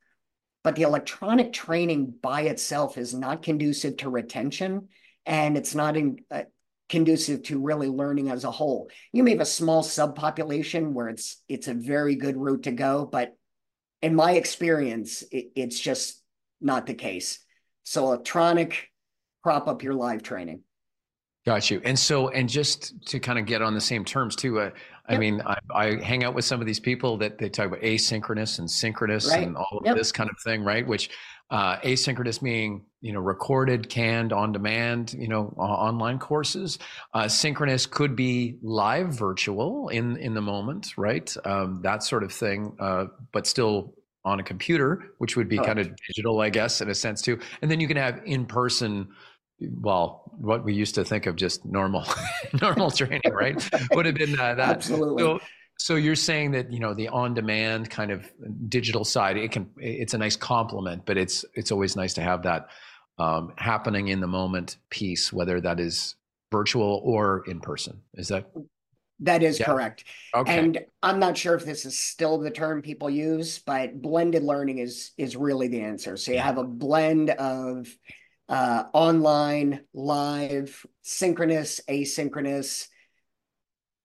But 0.62 0.76
the 0.76 0.82
electronic 0.82 1.52
training 1.52 2.14
by 2.22 2.42
itself 2.42 2.98
is 2.98 3.14
not 3.14 3.42
conducive 3.42 3.96
to 3.98 4.10
retention 4.10 4.88
and 5.24 5.56
it's 5.56 5.74
not 5.74 5.96
in, 5.96 6.18
uh, 6.30 6.42
conducive 6.88 7.42
to 7.44 7.58
really 7.58 7.88
learning 7.88 8.30
as 8.30 8.44
a 8.44 8.50
whole. 8.50 8.90
You 9.12 9.22
may 9.22 9.30
have 9.30 9.40
a 9.40 9.46
small 9.46 9.82
subpopulation 9.82 10.92
where 10.92 11.08
it's 11.08 11.42
it's 11.48 11.66
a 11.66 11.74
very 11.74 12.16
good 12.16 12.36
route 12.36 12.64
to 12.64 12.72
go, 12.72 13.06
but 13.06 13.34
in 14.02 14.14
my 14.14 14.32
experience, 14.32 15.22
it, 15.32 15.52
it's 15.54 15.78
just 15.78 16.22
not 16.60 16.86
the 16.86 16.94
case. 16.94 17.38
So 17.84 18.04
electronic 18.04 18.88
prop 19.42 19.68
up 19.68 19.82
your 19.82 19.94
live 19.94 20.22
training. 20.22 20.62
Got 21.44 21.70
you. 21.70 21.80
And 21.84 21.98
so, 21.98 22.28
and 22.28 22.48
just 22.48 23.04
to 23.06 23.18
kind 23.18 23.38
of 23.38 23.46
get 23.46 23.62
on 23.62 23.74
the 23.74 23.80
same 23.80 24.04
terms 24.04 24.36
too, 24.36 24.60
uh, 24.60 24.70
I 25.08 25.18
mean, 25.18 25.42
I, 25.44 25.58
I, 25.74 25.96
hang 25.96 26.22
out 26.22 26.34
with 26.34 26.44
some 26.44 26.60
of 26.60 26.66
these 26.66 26.78
people 26.78 27.16
that 27.18 27.38
they 27.38 27.48
talk 27.48 27.66
about 27.66 27.80
asynchronous 27.80 28.60
and 28.60 28.70
synchronous 28.70 29.28
right. 29.28 29.42
and 29.42 29.56
all 29.56 29.78
of 29.78 29.84
yep. 29.84 29.96
this 29.96 30.12
kind 30.12 30.30
of 30.30 30.36
thing, 30.44 30.62
right? 30.62 30.86
Which 30.86 31.10
uh, 31.50 31.78
asynchronous 31.78 32.40
meaning, 32.42 32.84
you 33.02 33.12
know, 33.12 33.20
recorded, 33.20 33.88
canned, 33.88 34.32
on 34.32 34.52
demand, 34.52 35.12
you 35.12 35.28
know, 35.28 35.54
uh, 35.58 35.62
online 35.62 36.18
courses. 36.18 36.78
Uh, 37.12 37.28
synchronous 37.28 37.84
could 37.84 38.16
be 38.16 38.56
live 38.62 39.08
virtual 39.08 39.88
in, 39.88 40.16
in 40.16 40.34
the 40.34 40.40
moment, 40.40 40.94
right? 40.96 41.36
Um, 41.44 41.80
that 41.82 42.02
sort 42.02 42.22
of 42.22 42.32
thing, 42.32 42.74
uh, 42.78 43.06
but 43.32 43.46
still 43.46 43.94
on 44.24 44.38
a 44.38 44.42
computer, 44.42 45.10
which 45.18 45.36
would 45.36 45.48
be 45.48 45.58
kind 45.58 45.80
of 45.80 45.90
digital, 46.06 46.40
I 46.40 46.48
guess, 46.48 46.80
in 46.80 46.88
a 46.88 46.94
sense 46.94 47.20
too. 47.20 47.40
And 47.60 47.70
then 47.70 47.80
you 47.80 47.88
can 47.88 47.96
have 47.96 48.22
in 48.24 48.46
person 48.46 49.08
well, 49.80 50.30
what 50.38 50.64
we 50.64 50.74
used 50.74 50.94
to 50.96 51.04
think 51.04 51.26
of 51.26 51.36
just 51.36 51.64
normal, 51.64 52.04
normal 52.60 52.90
training, 52.92 53.32
right? 53.32 53.68
Would 53.92 54.06
have 54.06 54.14
been 54.14 54.38
uh, 54.38 54.54
that. 54.54 54.76
Absolutely. 54.76 55.22
So, 55.22 55.40
so 55.78 55.96
you're 55.96 56.16
saying 56.16 56.52
that 56.52 56.72
you 56.72 56.78
know 56.78 56.94
the 56.94 57.08
on-demand 57.08 57.90
kind 57.90 58.10
of 58.10 58.30
digital 58.68 59.04
side, 59.04 59.36
it 59.36 59.52
can 59.52 59.70
it's 59.78 60.14
a 60.14 60.18
nice 60.18 60.36
complement, 60.36 61.06
but 61.06 61.16
it's 61.16 61.44
it's 61.54 61.72
always 61.72 61.96
nice 61.96 62.14
to 62.14 62.22
have 62.22 62.42
that 62.42 62.68
um, 63.18 63.52
happening 63.56 64.08
in 64.08 64.20
the 64.20 64.26
moment 64.26 64.78
piece, 64.90 65.32
whether 65.32 65.60
that 65.60 65.80
is 65.80 66.16
virtual 66.50 67.00
or 67.04 67.44
in 67.46 67.60
person. 67.60 68.00
Is 68.14 68.28
that? 68.28 68.50
That 69.20 69.42
is 69.42 69.60
yeah. 69.60 69.66
correct. 69.66 70.04
Okay. 70.34 70.58
And 70.58 70.84
I'm 71.02 71.20
not 71.20 71.38
sure 71.38 71.54
if 71.54 71.64
this 71.64 71.84
is 71.84 71.98
still 71.98 72.38
the 72.38 72.50
term 72.50 72.82
people 72.82 73.08
use, 73.08 73.60
but 73.60 74.00
blended 74.02 74.42
learning 74.42 74.78
is 74.78 75.12
is 75.16 75.36
really 75.36 75.68
the 75.68 75.82
answer. 75.82 76.16
So 76.16 76.32
you 76.32 76.38
have 76.38 76.58
a 76.58 76.64
blend 76.64 77.30
of 77.30 77.88
uh, 78.48 78.84
online, 78.92 79.80
live, 79.94 80.84
synchronous, 81.02 81.80
asynchronous. 81.88 82.88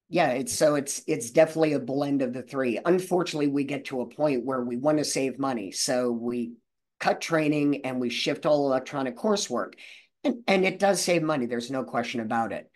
Yeah, 0.09 0.29
it's 0.29 0.53
so 0.53 0.75
it's 0.75 1.01
it's 1.07 1.31
definitely 1.31 1.73
a 1.73 1.79
blend 1.79 2.21
of 2.21 2.33
the 2.33 2.43
three. 2.43 2.79
Unfortunately, 2.85 3.47
we 3.47 3.63
get 3.63 3.85
to 3.85 4.01
a 4.01 4.05
point 4.05 4.45
where 4.45 4.61
we 4.61 4.77
want 4.77 4.99
to 4.99 5.03
save 5.03 5.39
money, 5.39 5.71
so 5.71 6.11
we 6.11 6.53
cut 6.99 7.21
training 7.21 7.85
and 7.85 7.99
we 7.99 8.09
shift 8.09 8.45
all 8.45 8.67
electronic 8.67 9.15
coursework, 9.15 9.73
and 10.23 10.43
and 10.47 10.65
it 10.65 10.79
does 10.79 11.01
save 11.01 11.23
money. 11.23 11.45
There's 11.45 11.71
no 11.71 11.83
question 11.83 12.21
about 12.21 12.51
it. 12.51 12.69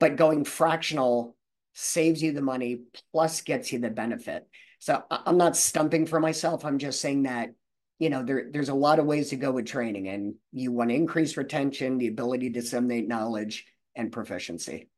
But 0.00 0.16
going 0.16 0.44
fractional 0.44 1.36
saves 1.72 2.22
you 2.22 2.32
the 2.32 2.42
money 2.42 2.82
plus 3.12 3.40
gets 3.40 3.72
you 3.72 3.78
the 3.78 3.90
benefit. 3.90 4.46
So 4.78 5.02
I'm 5.10 5.38
not 5.38 5.56
stumping 5.56 6.06
for 6.06 6.20
myself. 6.20 6.64
I'm 6.64 6.78
just 6.78 7.00
saying 7.00 7.24
that 7.24 7.50
you 7.98 8.10
know 8.10 8.22
there 8.22 8.48
there's 8.50 8.68
a 8.68 8.74
lot 8.74 8.98
of 8.98 9.06
ways 9.06 9.30
to 9.30 9.36
go 9.36 9.52
with 9.52 9.66
training 9.66 10.08
and 10.08 10.34
you 10.52 10.72
want 10.72 10.90
to 10.90 10.96
increase 10.96 11.36
retention 11.36 11.98
the 11.98 12.08
ability 12.08 12.50
to 12.50 12.60
disseminate 12.60 13.08
knowledge 13.08 13.66
and 13.94 14.12
proficiency 14.12 14.88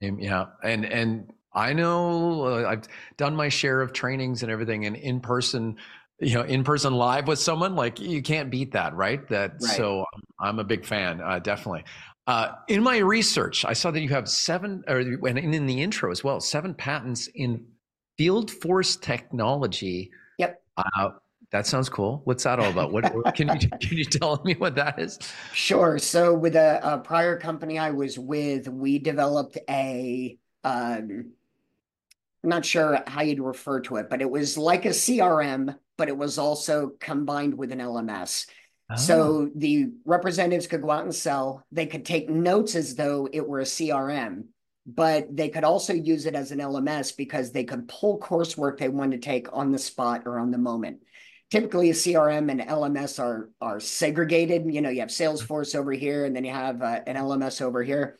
yeah 0.00 0.46
and 0.62 0.84
and 0.84 1.30
i 1.52 1.72
know 1.72 2.46
uh, 2.46 2.68
i've 2.68 2.88
done 3.16 3.36
my 3.36 3.48
share 3.48 3.80
of 3.80 3.92
trainings 3.92 4.42
and 4.42 4.50
everything 4.50 4.86
and 4.86 4.96
in 4.96 5.20
person 5.20 5.76
you 6.20 6.34
know 6.34 6.42
in 6.42 6.64
person 6.64 6.94
live 6.94 7.28
with 7.28 7.38
someone 7.38 7.74
like 7.74 8.00
you 8.00 8.22
can't 8.22 8.50
beat 8.50 8.72
that 8.72 8.94
right 8.94 9.28
that 9.28 9.52
right. 9.60 9.76
so 9.76 10.04
i'm 10.40 10.58
a 10.58 10.64
big 10.64 10.84
fan 10.84 11.20
uh, 11.20 11.38
definitely 11.38 11.84
uh, 12.26 12.52
in 12.68 12.82
my 12.82 12.98
research 12.98 13.64
i 13.64 13.72
saw 13.72 13.90
that 13.90 14.00
you 14.00 14.08
have 14.08 14.28
seven 14.28 14.82
or 14.88 14.98
and 14.98 15.38
in 15.38 15.66
the 15.66 15.82
intro 15.82 16.10
as 16.10 16.24
well 16.24 16.40
seven 16.40 16.74
patents 16.74 17.28
in 17.34 17.64
field 18.16 18.50
force 18.50 18.96
technology 18.96 20.10
yep 20.38 20.62
uh, 20.76 21.10
that 21.52 21.66
sounds 21.66 21.88
cool. 21.88 22.22
What's 22.24 22.42
that 22.44 22.58
all 22.58 22.70
about? 22.70 22.92
What, 22.92 23.14
what 23.14 23.34
can 23.34 23.48
you 23.48 23.68
can 23.80 23.96
you 23.96 24.04
tell 24.04 24.42
me 24.44 24.54
what 24.54 24.74
that 24.74 24.98
is? 24.98 25.18
Sure. 25.52 25.98
So 25.98 26.34
with 26.34 26.56
a, 26.56 26.80
a 26.82 26.98
prior 26.98 27.38
company 27.38 27.78
I 27.78 27.90
was 27.90 28.18
with, 28.18 28.68
we 28.68 28.98
developed 28.98 29.56
a 29.70 30.36
um, 30.64 31.32
I'm 32.46 32.50
not 32.50 32.64
sure 32.64 33.02
how 33.08 33.22
you'd 33.22 33.40
refer 33.40 33.80
to 33.80 33.96
it, 33.96 34.08
but 34.08 34.22
it 34.22 34.30
was 34.30 34.56
like 34.56 34.84
a 34.84 34.90
CRM, 34.90 35.74
but 35.98 36.06
it 36.06 36.16
was 36.16 36.38
also 36.38 36.92
combined 37.00 37.58
with 37.58 37.72
an 37.72 37.80
LMS. 37.80 38.46
Oh. 38.88 38.94
So 38.94 39.50
the 39.56 39.88
representatives 40.04 40.68
could 40.68 40.82
go 40.82 40.92
out 40.92 41.02
and 41.02 41.12
sell. 41.12 41.66
They 41.72 41.86
could 41.86 42.04
take 42.04 42.30
notes 42.30 42.76
as 42.76 42.94
though 42.94 43.28
it 43.32 43.48
were 43.48 43.58
a 43.58 43.64
CRM, 43.64 44.44
but 44.86 45.36
they 45.36 45.48
could 45.48 45.64
also 45.64 45.92
use 45.92 46.24
it 46.24 46.36
as 46.36 46.52
an 46.52 46.60
LMS 46.60 47.16
because 47.16 47.50
they 47.50 47.64
could 47.64 47.88
pull 47.88 48.20
coursework 48.20 48.78
they 48.78 48.88
wanted 48.88 49.20
to 49.20 49.28
take 49.28 49.48
on 49.52 49.72
the 49.72 49.78
spot 49.78 50.22
or 50.24 50.38
on 50.38 50.52
the 50.52 50.58
moment 50.58 51.00
typically 51.50 51.90
a 51.90 51.94
CRM 51.94 52.50
and 52.50 52.60
LMS 52.60 53.20
are 53.20 53.50
are 53.60 53.80
segregated. 53.80 54.72
You 54.72 54.80
know, 54.80 54.90
you 54.90 55.00
have 55.00 55.10
Salesforce 55.10 55.74
over 55.74 55.92
here, 55.92 56.24
and 56.24 56.34
then 56.34 56.44
you 56.44 56.52
have 56.52 56.82
uh, 56.82 57.00
an 57.06 57.16
LMS 57.16 57.62
over 57.62 57.82
here. 57.82 58.18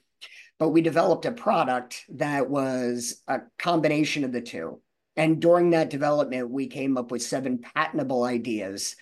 But 0.58 0.70
we 0.70 0.80
developed 0.80 1.26
a 1.26 1.32
product 1.32 2.04
that 2.08 2.48
was 2.48 3.22
a 3.28 3.40
combination 3.58 4.24
of 4.24 4.32
the 4.32 4.40
two. 4.40 4.80
And 5.16 5.40
during 5.40 5.70
that 5.70 5.90
development, 5.90 6.50
we 6.50 6.66
came 6.66 6.96
up 6.96 7.10
with 7.10 7.22
seven 7.22 7.58
patentable 7.58 8.24
ideas. 8.24 8.96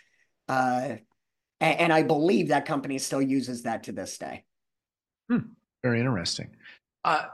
Uh, 0.49 0.97
and, 1.61 1.81
and, 1.81 1.93
I 1.93 2.03
believe 2.03 2.49
that 2.49 2.67
company 2.67 2.99
still 2.99 3.23
uses 3.23 3.63
that 3.63 3.85
to 3.85 3.93
this 3.93 4.19
day. 4.19 4.45
Hmm. 5.31 5.39
Very 5.83 6.01
interesting. 6.01 6.51
Uh, 7.05 7.25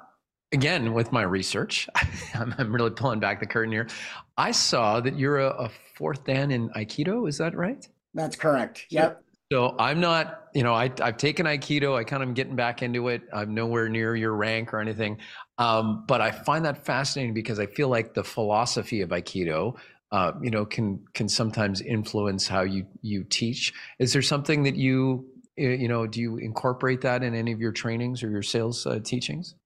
again, 0.52 0.92
with 0.94 1.12
my 1.12 1.22
research, 1.22 1.88
I'm, 2.34 2.54
I'm, 2.58 2.72
really 2.72 2.90
pulling 2.90 3.20
back 3.20 3.40
the 3.40 3.46
curtain 3.46 3.72
here. 3.72 3.88
I 4.36 4.52
saw 4.52 5.00
that 5.00 5.18
you're 5.18 5.38
a, 5.38 5.48
a 5.48 5.70
fourth 5.96 6.24
Dan 6.24 6.50
in 6.50 6.68
Aikido. 6.70 7.28
Is 7.28 7.38
that 7.38 7.56
right? 7.56 7.86
That's 8.14 8.36
correct. 8.36 8.86
Yep. 8.90 9.22
So 9.52 9.75
I'm 9.80 9.99
not, 10.00 10.49
you 10.54 10.62
know, 10.62 10.75
I, 10.75 10.92
I've 11.02 11.16
taken 11.16 11.47
Aikido. 11.47 11.97
I 11.97 12.04
kind 12.04 12.23
of 12.23 12.28
am 12.28 12.35
getting 12.35 12.54
back 12.54 12.83
into 12.83 13.09
it. 13.09 13.23
I'm 13.33 13.52
nowhere 13.52 13.88
near 13.88 14.14
your 14.14 14.35
rank 14.35 14.73
or 14.73 14.78
anything. 14.78 15.19
Um, 15.59 16.04
but 16.07 16.21
I 16.21 16.30
find 16.30 16.64
that 16.64 16.85
fascinating 16.85 17.35
because 17.35 17.59
I 17.59 17.66
feel 17.66 17.88
like 17.88 18.14
the 18.14 18.23
philosophy 18.23 19.00
of 19.00 19.11
Aikido, 19.11 19.76
uh, 20.12 20.33
you 20.40 20.50
know, 20.50 20.64
can 20.64 21.04
can 21.14 21.28
sometimes 21.28 21.80
influence 21.80 22.47
how 22.47 22.62
you 22.62 22.87
you 23.02 23.25
teach. 23.25 23.73
Is 23.99 24.12
there 24.12 24.23
something 24.23 24.62
that 24.62 24.76
you, 24.76 25.26
you 25.57 25.88
know, 25.88 26.07
do 26.07 26.21
you 26.21 26.37
incorporate 26.37 27.00
that 27.00 27.25
in 27.25 27.35
any 27.35 27.50
of 27.50 27.61
your 27.61 27.73
trainings 27.73 28.23
or 28.23 28.30
your 28.30 28.42
sales 28.42 28.87
uh, 28.87 29.00
teachings? 29.02 29.57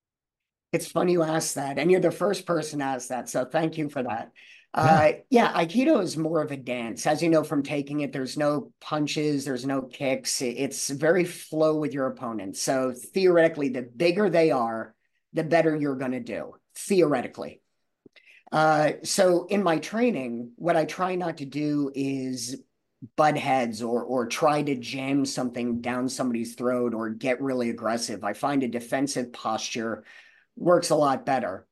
It's 0.73 0.87
funny 0.87 1.13
you 1.13 1.23
asked 1.23 1.57
that, 1.57 1.79
and 1.79 1.91
you're 1.91 2.01
the 2.01 2.11
first 2.11 2.47
person 2.47 2.79
to 2.79 2.87
ask 2.87 3.09
that. 3.09 3.29
So 3.29 3.45
thank 3.45 3.77
you 3.77 3.91
for 3.91 4.03
that. 4.03 4.33
Uh, 4.75 5.13
yeah, 5.31 5.53
Aikido 5.53 6.03
is 6.03 6.17
more 6.17 6.43
of 6.43 6.51
a 6.51 6.57
dance. 6.57 7.07
As 7.07 7.23
you 7.23 7.29
know 7.29 7.45
from 7.45 7.63
taking 7.63 8.01
it, 8.01 8.13
there's 8.13 8.37
no 8.37 8.73
punches, 8.81 9.45
there's 9.45 9.65
no 9.65 9.83
kicks. 9.83 10.43
It's 10.43 10.91
very 10.91 11.25
flow 11.25 11.77
with 11.77 11.95
your 11.95 12.09
opponent. 12.09 12.57
So 12.57 12.93
theoretically, 12.93 13.69
the 13.69 13.83
bigger 13.83 14.29
they 14.29 14.51
are, 14.51 14.95
the 15.33 15.45
better 15.45 15.77
you're 15.77 15.95
going 15.95 16.11
to 16.11 16.21
do, 16.21 16.55
theoretically. 16.75 17.61
Uh, 18.51 18.93
so 19.05 19.47
in 19.47 19.63
my 19.63 19.79
training, 19.79 20.51
what 20.57 20.77
I 20.77 20.87
try 20.87 21.15
not 21.15 21.39
to 21.39 21.45
do 21.45 21.93
is 21.95 22.57
butt 23.17 23.37
heads 23.37 23.83
or 23.83 24.03
or 24.03 24.27
try 24.27 24.63
to 24.63 24.75
jam 24.77 25.27
something 25.27 25.83
down 25.83 26.09
somebody's 26.09 26.55
throat 26.55 26.95
or 26.95 27.11
get 27.11 27.41
really 27.41 27.71
aggressive. 27.71 28.25
I 28.25 28.33
find 28.33 28.63
a 28.63 28.69
defensive 28.69 29.33
posture 29.33 30.05
works 30.57 30.91
a 30.91 30.97
lot 30.97 31.27
better. 31.27 31.67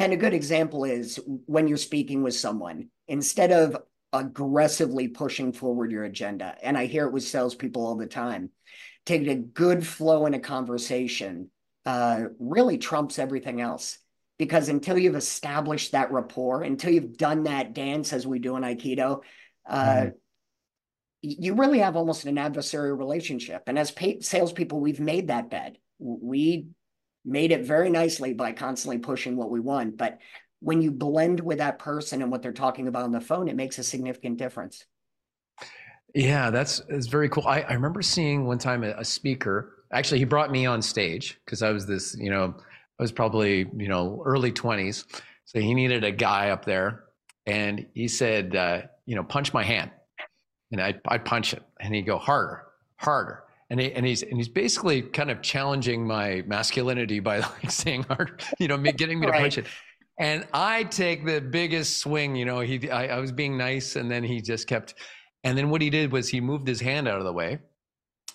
And 0.00 0.14
a 0.14 0.16
good 0.16 0.32
example 0.32 0.84
is 0.84 1.20
when 1.44 1.68
you're 1.68 1.76
speaking 1.76 2.22
with 2.22 2.34
someone, 2.34 2.88
instead 3.06 3.52
of 3.52 3.76
aggressively 4.14 5.08
pushing 5.08 5.52
forward 5.52 5.92
your 5.92 6.04
agenda, 6.04 6.56
and 6.62 6.76
I 6.76 6.86
hear 6.86 7.06
it 7.06 7.12
with 7.12 7.22
salespeople 7.22 7.86
all 7.86 7.96
the 7.96 8.06
time, 8.06 8.50
taking 9.04 9.28
a 9.28 9.36
good 9.36 9.86
flow 9.86 10.24
in 10.24 10.32
a 10.32 10.40
conversation 10.40 11.50
uh, 11.84 12.24
really 12.38 12.78
trumps 12.78 13.18
everything 13.18 13.60
else. 13.60 13.98
Because 14.38 14.70
until 14.70 14.96
you've 14.96 15.16
established 15.16 15.92
that 15.92 16.10
rapport, 16.10 16.62
until 16.62 16.92
you've 16.92 17.18
done 17.18 17.42
that 17.42 17.74
dance 17.74 18.14
as 18.14 18.26
we 18.26 18.38
do 18.38 18.56
in 18.56 18.62
Aikido, 18.62 19.20
uh, 19.68 19.84
mm. 19.84 20.12
you 21.20 21.52
really 21.52 21.80
have 21.80 21.94
almost 21.94 22.24
an 22.24 22.36
adversarial 22.36 22.96
relationship. 22.96 23.64
And 23.66 23.78
as 23.78 23.90
pay- 23.90 24.20
salespeople, 24.20 24.80
we've 24.80 24.98
made 24.98 25.28
that 25.28 25.50
bed. 25.50 25.76
We 25.98 26.68
made 27.24 27.52
it 27.52 27.64
very 27.64 27.90
nicely 27.90 28.32
by 28.32 28.52
constantly 28.52 28.98
pushing 28.98 29.36
what 29.36 29.50
we 29.50 29.60
want. 29.60 29.96
But 29.96 30.18
when 30.60 30.82
you 30.82 30.90
blend 30.90 31.40
with 31.40 31.58
that 31.58 31.78
person 31.78 32.22
and 32.22 32.30
what 32.30 32.42
they're 32.42 32.52
talking 32.52 32.88
about 32.88 33.04
on 33.04 33.12
the 33.12 33.20
phone, 33.20 33.48
it 33.48 33.56
makes 33.56 33.78
a 33.78 33.82
significant 33.82 34.38
difference. 34.38 34.84
Yeah, 36.14 36.50
that's 36.50 36.80
that's 36.88 37.06
very 37.06 37.28
cool. 37.28 37.46
I, 37.46 37.60
I 37.60 37.74
remember 37.74 38.02
seeing 38.02 38.44
one 38.44 38.58
time 38.58 38.82
a, 38.82 38.90
a 38.98 39.04
speaker. 39.04 39.84
Actually, 39.92 40.18
he 40.18 40.24
brought 40.24 40.50
me 40.50 40.66
on 40.66 40.82
stage 40.82 41.38
because 41.44 41.62
I 41.62 41.70
was 41.70 41.86
this, 41.86 42.16
you 42.18 42.30
know, 42.30 42.54
I 42.98 43.02
was 43.02 43.12
probably, 43.12 43.70
you 43.76 43.88
know, 43.88 44.22
early 44.24 44.52
20s. 44.52 45.04
So 45.44 45.60
he 45.60 45.74
needed 45.74 46.04
a 46.04 46.12
guy 46.12 46.50
up 46.50 46.64
there. 46.64 47.04
And 47.46 47.86
he 47.94 48.06
said, 48.06 48.54
uh, 48.54 48.82
you 49.06 49.16
know, 49.16 49.24
punch 49.24 49.52
my 49.52 49.64
hand. 49.64 49.90
And 50.72 50.80
I 50.80 50.94
I 51.06 51.18
punch 51.18 51.54
it. 51.54 51.62
And 51.80 51.94
he'd 51.94 52.06
go 52.06 52.18
harder, 52.18 52.64
harder 52.96 53.44
and 53.70 53.80
he, 53.80 53.92
and 53.92 54.04
he's 54.04 54.22
and 54.22 54.36
he's 54.36 54.48
basically 54.48 55.00
kind 55.02 55.30
of 55.30 55.42
challenging 55.42 56.06
my 56.06 56.42
masculinity 56.46 57.20
by 57.20 57.38
like 57.62 57.70
saying 57.70 58.02
hard, 58.04 58.42
you 58.58 58.68
know, 58.68 58.76
me 58.76 58.92
getting 58.92 59.20
me 59.20 59.26
to 59.26 59.32
right. 59.32 59.40
punch 59.42 59.58
it. 59.58 59.66
And 60.18 60.46
I 60.52 60.84
take 60.84 61.24
the 61.24 61.40
biggest 61.40 61.98
swing, 61.98 62.36
you 62.36 62.44
know. 62.44 62.60
He, 62.60 62.90
I, 62.90 63.16
I, 63.16 63.20
was 63.20 63.32
being 63.32 63.56
nice, 63.56 63.96
and 63.96 64.10
then 64.10 64.22
he 64.22 64.42
just 64.42 64.66
kept. 64.66 64.94
And 65.44 65.56
then 65.56 65.70
what 65.70 65.80
he 65.80 65.88
did 65.88 66.12
was 66.12 66.28
he 66.28 66.42
moved 66.42 66.68
his 66.68 66.80
hand 66.80 67.08
out 67.08 67.18
of 67.18 67.24
the 67.24 67.32
way. 67.32 67.58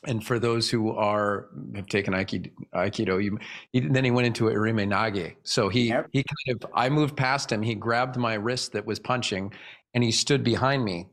And 0.08 0.26
for 0.26 0.40
those 0.40 0.68
who 0.70 0.92
are 0.92 1.50
have 1.76 1.86
taken 1.86 2.14
Aikido, 2.14 2.52
Aikido 2.74 3.24
you, 3.24 3.38
he, 3.72 3.82
then 3.82 4.04
he 4.04 4.12
went 4.12 4.26
into 4.26 4.46
Irimi 4.46 4.88
Nage. 4.88 5.36
So 5.44 5.70
he 5.70 5.90
yep. 5.90 6.08
he 6.12 6.24
kind 6.24 6.64
of 6.64 6.72
I 6.74 6.90
moved 6.90 7.16
past 7.16 7.52
him. 7.52 7.62
He 7.62 7.76
grabbed 7.76 8.18
my 8.18 8.36
wrist 8.36 8.72
that 8.72 8.86
was 8.86 9.00
punching, 9.00 9.54
and 9.94 10.04
he 10.04 10.12
stood 10.12 10.44
behind 10.44 10.84
me, 10.84 11.08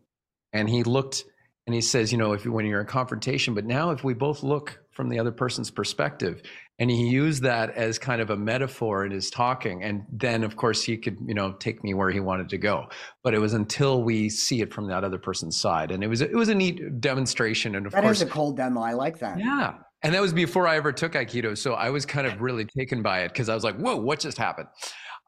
and 0.52 0.70
he 0.70 0.84
looked 0.84 1.24
and 1.66 1.74
he 1.74 1.80
says, 1.80 2.10
you 2.10 2.18
know, 2.18 2.32
if 2.32 2.44
when 2.44 2.66
you're 2.66 2.80
in 2.80 2.86
confrontation, 2.86 3.54
but 3.54 3.64
now 3.64 3.90
if 3.90 4.02
we 4.02 4.14
both 4.14 4.42
look 4.42 4.80
from 4.90 5.08
the 5.08 5.18
other 5.18 5.30
person's 5.30 5.70
perspective, 5.70 6.42
and 6.78 6.90
he 6.90 7.08
used 7.08 7.44
that 7.44 7.70
as 7.76 7.98
kind 7.98 8.20
of 8.20 8.30
a 8.30 8.36
metaphor 8.36 9.06
in 9.06 9.12
his 9.12 9.30
talking, 9.30 9.82
and 9.84 10.04
then 10.10 10.42
of 10.42 10.56
course 10.56 10.82
he 10.82 10.96
could, 10.96 11.18
you 11.24 11.34
know, 11.34 11.52
take 11.52 11.84
me 11.84 11.94
where 11.94 12.10
he 12.10 12.18
wanted 12.18 12.48
to 12.48 12.58
go. 12.58 12.88
But 13.22 13.34
it 13.34 13.38
was 13.38 13.54
until 13.54 14.02
we 14.02 14.28
see 14.28 14.60
it 14.60 14.74
from 14.74 14.88
that 14.88 15.04
other 15.04 15.18
person's 15.18 15.56
side, 15.56 15.92
and 15.92 16.02
it 16.02 16.08
was 16.08 16.20
it 16.20 16.34
was 16.34 16.48
a 16.48 16.54
neat 16.54 17.00
demonstration. 17.00 17.76
And 17.76 17.86
of 17.86 17.92
that 17.92 18.02
course, 18.02 18.18
that 18.18 18.26
is 18.26 18.30
a 18.30 18.34
cold 18.34 18.56
demo. 18.56 18.80
I 18.80 18.94
like 18.94 19.20
that. 19.20 19.38
Yeah, 19.38 19.74
and 20.02 20.12
that 20.14 20.20
was 20.20 20.32
before 20.32 20.66
I 20.66 20.76
ever 20.76 20.92
took 20.92 21.12
Aikido, 21.12 21.56
so 21.56 21.74
I 21.74 21.90
was 21.90 22.04
kind 22.04 22.26
of 22.26 22.40
really 22.40 22.64
taken 22.64 23.02
by 23.02 23.20
it 23.20 23.28
because 23.28 23.48
I 23.48 23.54
was 23.54 23.62
like, 23.62 23.76
whoa, 23.76 23.96
what 23.96 24.18
just 24.18 24.36
happened? 24.36 24.68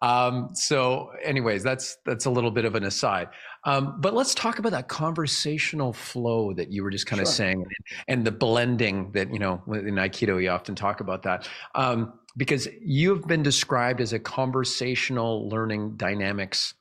Um, 0.05 0.51
so, 0.53 1.13
anyways, 1.23 1.63
that's 1.63 1.97
that's 2.05 2.27
a 2.27 2.31
little 2.31 2.51
bit 2.51 2.67
of 2.67 2.75
an 2.75 2.85
aside. 2.85 3.29
Um, 3.65 3.99
but 4.03 4.13
let's 4.13 4.35
talk 4.35 4.59
about 4.59 4.73
that 4.73 4.87
conversational 4.87 5.95
flow 5.95 6.53
that 6.53 6.71
you 6.71 6.83
were 6.83 6.91
just 6.91 7.07
kind 7.07 7.23
of 7.23 7.27
sure. 7.27 7.35
saying, 7.35 7.65
and 8.07 8.23
the 8.23 8.31
blending 8.31 9.13
that 9.13 9.33
you 9.33 9.39
know 9.39 9.63
in 9.69 9.95
Aikido 9.95 10.43
you 10.43 10.51
often 10.51 10.75
talk 10.75 11.01
about 11.01 11.23
that 11.23 11.49
um, 11.75 12.13
because 12.37 12.69
you've 12.83 13.27
been 13.27 13.43
described 13.43 14.03
as 14.03 14.13
a 14.13 14.19
conversational 14.19 15.49
learning 15.49 15.97
dynamics 15.97 16.75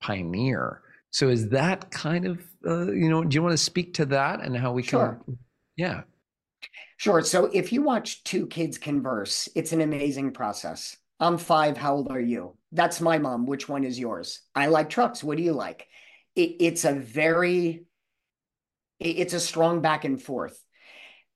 pioneer. 0.00 0.82
So, 1.10 1.28
is 1.28 1.50
that 1.50 1.92
kind 1.92 2.26
of 2.26 2.40
uh, 2.66 2.90
you 2.90 3.08
know? 3.08 3.22
Do 3.22 3.36
you 3.36 3.42
want 3.42 3.52
to 3.52 3.62
speak 3.62 3.94
to 3.94 4.06
that 4.06 4.40
and 4.40 4.56
how 4.56 4.72
we 4.72 4.82
sure. 4.82 5.20
can? 5.24 5.38
Yeah. 5.76 6.02
Sure. 6.96 7.22
So 7.22 7.44
if 7.54 7.72
you 7.72 7.82
watch 7.82 8.24
two 8.24 8.48
kids 8.48 8.76
converse, 8.76 9.48
it's 9.54 9.70
an 9.70 9.80
amazing 9.80 10.32
process. 10.32 10.96
I'm 11.20 11.38
five. 11.38 11.76
How 11.76 11.94
old 11.96 12.10
are 12.10 12.20
you? 12.20 12.56
That's 12.72 13.00
my 13.00 13.18
mom. 13.18 13.46
Which 13.46 13.68
one 13.68 13.84
is 13.84 13.98
yours? 13.98 14.40
I 14.54 14.66
like 14.66 14.90
trucks. 14.90 15.24
What 15.24 15.36
do 15.36 15.42
you 15.42 15.52
like? 15.52 15.86
It, 16.36 16.56
it's 16.60 16.84
a 16.84 16.92
very, 16.92 17.84
it's 19.00 19.32
a 19.32 19.40
strong 19.40 19.80
back 19.80 20.04
and 20.04 20.22
forth. 20.22 20.62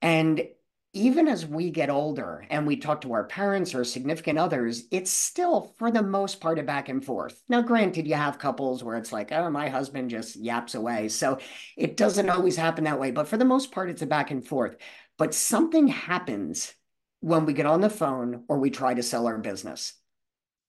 And 0.01 0.47
even 0.95 1.27
as 1.27 1.47
we 1.47 1.71
get 1.71 1.89
older 1.89 2.45
and 2.51 2.67
we 2.67 2.77
talk 2.77 3.01
to 3.01 3.15
our 3.15 3.25
parents 3.25 3.75
or 3.75 3.83
significant 3.83 4.39
others, 4.39 4.85
it's 4.91 5.11
still, 5.11 5.75
for 5.79 5.91
the 5.91 6.03
most 6.03 6.39
part, 6.41 6.59
a 6.59 6.63
back 6.63 6.91
and 6.91 7.03
forth. 7.03 7.43
Now, 7.49 7.63
granted, 7.63 8.07
you 8.07 8.15
have 8.15 8.39
couples 8.39 8.85
where 8.85 8.99
it's 8.99 9.11
like, 9.11 9.33
oh, 9.33 9.49
my 9.49 9.71
husband 9.71 10.11
just 10.11 10.37
yaps 10.37 10.75
away. 10.75 11.09
So 11.09 11.39
it 11.79 11.97
doesn't 11.97 12.29
always 12.29 12.57
happen 12.57 12.85
that 12.85 13.01
way. 13.01 13.11
But 13.11 13.27
for 13.27 13.39
the 13.39 13.45
most 13.45 13.73
part, 13.73 13.89
it's 13.89 14.03
a 14.03 14.07
back 14.07 14.31
and 14.31 14.47
forth. 14.47 14.77
But 15.17 15.33
something 15.33 15.89
happens 15.89 16.75
when 17.23 17.47
we 17.47 17.53
get 17.53 17.67
on 17.67 17.81
the 17.81 17.89
phone 17.89 18.43
or 18.49 18.59
we 18.59 18.69
try 18.69 18.93
to 18.93 19.03
sell 19.03 19.29
our 19.29 19.39
business. 19.39 19.95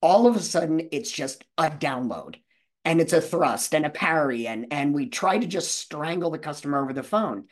All 0.02 0.28
of 0.28 0.36
a 0.36 0.40
sudden, 0.40 0.88
it's 0.92 1.12
just 1.12 1.44
a 1.58 1.70
download 1.70 2.36
and 2.86 3.02
it's 3.02 3.14
a 3.14 3.22
thrust 3.22 3.74
and 3.74 3.86
a 3.86 3.90
parry, 3.90 4.46
and, 4.46 4.68
and 4.72 4.94
we 4.94 5.08
try 5.08 5.38
to 5.38 5.48
just 5.48 5.76
strangle 5.76 6.30
the 6.30 6.38
customer 6.38 6.84
over 6.84 6.94
the 6.94 7.02
phone. 7.02 7.46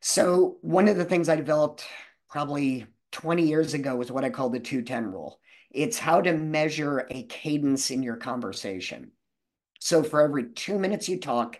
So, 0.00 0.56
one 0.62 0.88
of 0.88 0.96
the 0.96 1.04
things 1.04 1.28
I 1.28 1.36
developed 1.36 1.84
probably 2.28 2.86
20 3.12 3.46
years 3.46 3.74
ago 3.74 3.94
was 3.96 4.10
what 4.10 4.24
I 4.24 4.30
call 4.30 4.50
the 4.50 4.58
210 4.58 5.12
rule. 5.12 5.38
It's 5.70 5.98
how 5.98 6.22
to 6.22 6.32
measure 6.32 7.06
a 7.10 7.24
cadence 7.24 7.90
in 7.90 8.02
your 8.02 8.16
conversation. 8.16 9.12
So, 9.80 10.02
for 10.02 10.22
every 10.22 10.52
two 10.54 10.78
minutes 10.78 11.08
you 11.08 11.20
talk, 11.20 11.58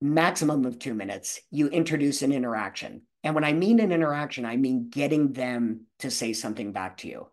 maximum 0.00 0.64
of 0.64 0.78
two 0.78 0.94
minutes, 0.94 1.40
you 1.50 1.68
introduce 1.68 2.22
an 2.22 2.32
interaction. 2.32 3.02
And 3.24 3.34
when 3.34 3.44
I 3.44 3.52
mean 3.52 3.80
an 3.80 3.92
interaction, 3.92 4.44
I 4.44 4.56
mean 4.56 4.88
getting 4.90 5.32
them 5.32 5.86
to 6.00 6.10
say 6.10 6.32
something 6.32 6.72
back 6.72 6.98
to 6.98 7.08
you. 7.08 7.28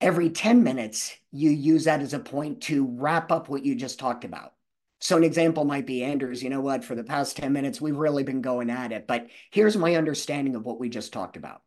Every 0.00 0.30
10 0.30 0.62
minutes, 0.62 1.16
you 1.32 1.50
use 1.50 1.84
that 1.84 2.00
as 2.00 2.14
a 2.14 2.18
point 2.18 2.62
to 2.62 2.86
wrap 2.86 3.32
up 3.32 3.48
what 3.48 3.64
you 3.64 3.74
just 3.74 3.98
talked 3.98 4.24
about. 4.24 4.52
So, 5.00 5.16
an 5.16 5.24
example 5.24 5.64
might 5.64 5.86
be 5.86 6.02
Anders, 6.02 6.42
you 6.42 6.50
know 6.50 6.60
what, 6.60 6.84
for 6.84 6.94
the 6.94 7.04
past 7.04 7.36
10 7.36 7.52
minutes, 7.52 7.80
we've 7.80 7.96
really 7.96 8.22
been 8.22 8.40
going 8.40 8.70
at 8.70 8.92
it, 8.92 9.06
but 9.06 9.26
here's 9.50 9.76
my 9.76 9.94
understanding 9.94 10.54
of 10.54 10.64
what 10.64 10.80
we 10.80 10.88
just 10.88 11.12
talked 11.12 11.36
about. 11.36 11.60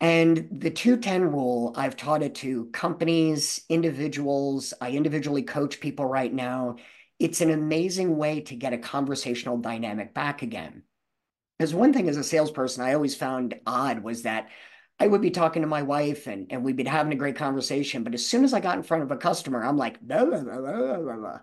And 0.00 0.48
the 0.50 0.70
210 0.70 1.30
rule, 1.30 1.72
I've 1.76 1.96
taught 1.96 2.22
it 2.22 2.34
to 2.36 2.66
companies, 2.66 3.64
individuals. 3.68 4.74
I 4.80 4.90
individually 4.90 5.42
coach 5.42 5.80
people 5.80 6.06
right 6.06 6.32
now. 6.32 6.76
It's 7.18 7.40
an 7.40 7.50
amazing 7.50 8.16
way 8.16 8.40
to 8.42 8.56
get 8.56 8.72
a 8.72 8.78
conversational 8.78 9.58
dynamic 9.58 10.12
back 10.12 10.42
again. 10.42 10.82
Because 11.62 11.76
one 11.76 11.92
thing 11.92 12.08
as 12.08 12.16
a 12.16 12.24
salesperson, 12.24 12.82
I 12.82 12.92
always 12.92 13.14
found 13.14 13.54
odd 13.68 14.02
was 14.02 14.22
that 14.22 14.48
I 14.98 15.06
would 15.06 15.20
be 15.20 15.30
talking 15.30 15.62
to 15.62 15.68
my 15.68 15.82
wife 15.82 16.26
and, 16.26 16.48
and 16.50 16.64
we'd 16.64 16.74
be 16.74 16.82
having 16.82 17.12
a 17.12 17.16
great 17.16 17.36
conversation. 17.36 18.02
But 18.02 18.14
as 18.14 18.26
soon 18.26 18.42
as 18.42 18.52
I 18.52 18.58
got 18.58 18.78
in 18.78 18.82
front 18.82 19.04
of 19.04 19.12
a 19.12 19.16
customer, 19.16 19.62
I'm 19.62 19.76
like, 19.76 20.00
blah, 20.00 20.24
blah, 20.24 20.40
blah, 20.40 20.96
blah, 20.96 21.16
blah. 21.16 21.38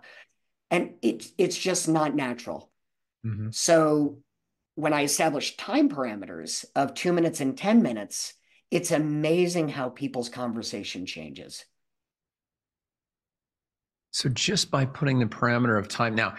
and 0.70 0.90
it's 1.00 1.32
it's 1.38 1.56
just 1.56 1.88
not 1.88 2.14
natural. 2.14 2.70
Mm-hmm. 3.24 3.48
So 3.52 4.18
when 4.74 4.92
I 4.92 5.04
establish 5.04 5.56
time 5.56 5.88
parameters 5.88 6.66
of 6.76 6.92
two 6.92 7.14
minutes 7.14 7.40
and 7.40 7.56
10 7.56 7.80
minutes, 7.80 8.34
it's 8.70 8.90
amazing 8.90 9.70
how 9.70 9.88
people's 9.88 10.28
conversation 10.28 11.06
changes. 11.06 11.64
So 14.10 14.28
just 14.28 14.70
by 14.70 14.84
putting 14.84 15.18
the 15.18 15.24
parameter 15.24 15.78
of 15.78 15.88
time 15.88 16.14
now, 16.14 16.34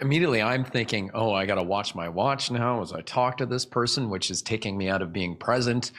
immediately 0.00 0.42
I'm 0.42 0.64
thinking, 0.64 1.10
oh, 1.14 1.32
I 1.32 1.46
got 1.46 1.56
to 1.56 1.62
watch 1.62 1.94
my 1.94 2.08
watch 2.08 2.50
now 2.50 2.82
as 2.82 2.92
I 2.92 3.00
talk 3.02 3.38
to 3.38 3.46
this 3.46 3.64
person, 3.64 4.10
which 4.10 4.30
is 4.30 4.42
taking 4.42 4.76
me 4.76 4.88
out 4.88 5.02
of 5.02 5.12
being 5.12 5.36
present. 5.36 5.92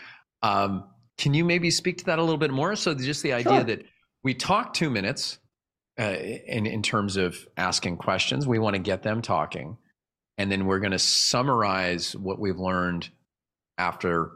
Um, 0.44 0.86
can 1.18 1.34
you 1.34 1.46
maybe 1.46 1.72
speak 1.72 2.00
to 2.00 2.06
that 2.06 2.20
a 2.20 2.22
little 2.22 2.38
bit 2.38 2.52
more? 2.52 2.76
So 2.76 2.94
just 2.94 3.24
the 3.24 3.34
idea 3.34 3.58
sure. 3.58 3.64
that 3.64 3.86
we 4.24 4.34
talk 4.34 4.74
two 4.74 4.90
minutes 4.90 5.40
uh, 6.00 6.04
in 6.04 6.66
in 6.66 6.82
terms 6.82 7.18
of 7.18 7.38
asking 7.58 7.98
questions, 7.98 8.48
we 8.48 8.60
want 8.60 8.76
to 8.76 8.82
get 8.82 9.04
them 9.04 9.22
talking, 9.22 9.78
and 10.38 10.52
then 10.52 10.66
we're 10.66 10.80
going 10.80 10.92
to 10.92 11.00
summarize 11.00 12.16
what 12.16 12.40
we've 12.40 12.60
learned 12.60 13.10
after 13.78 14.32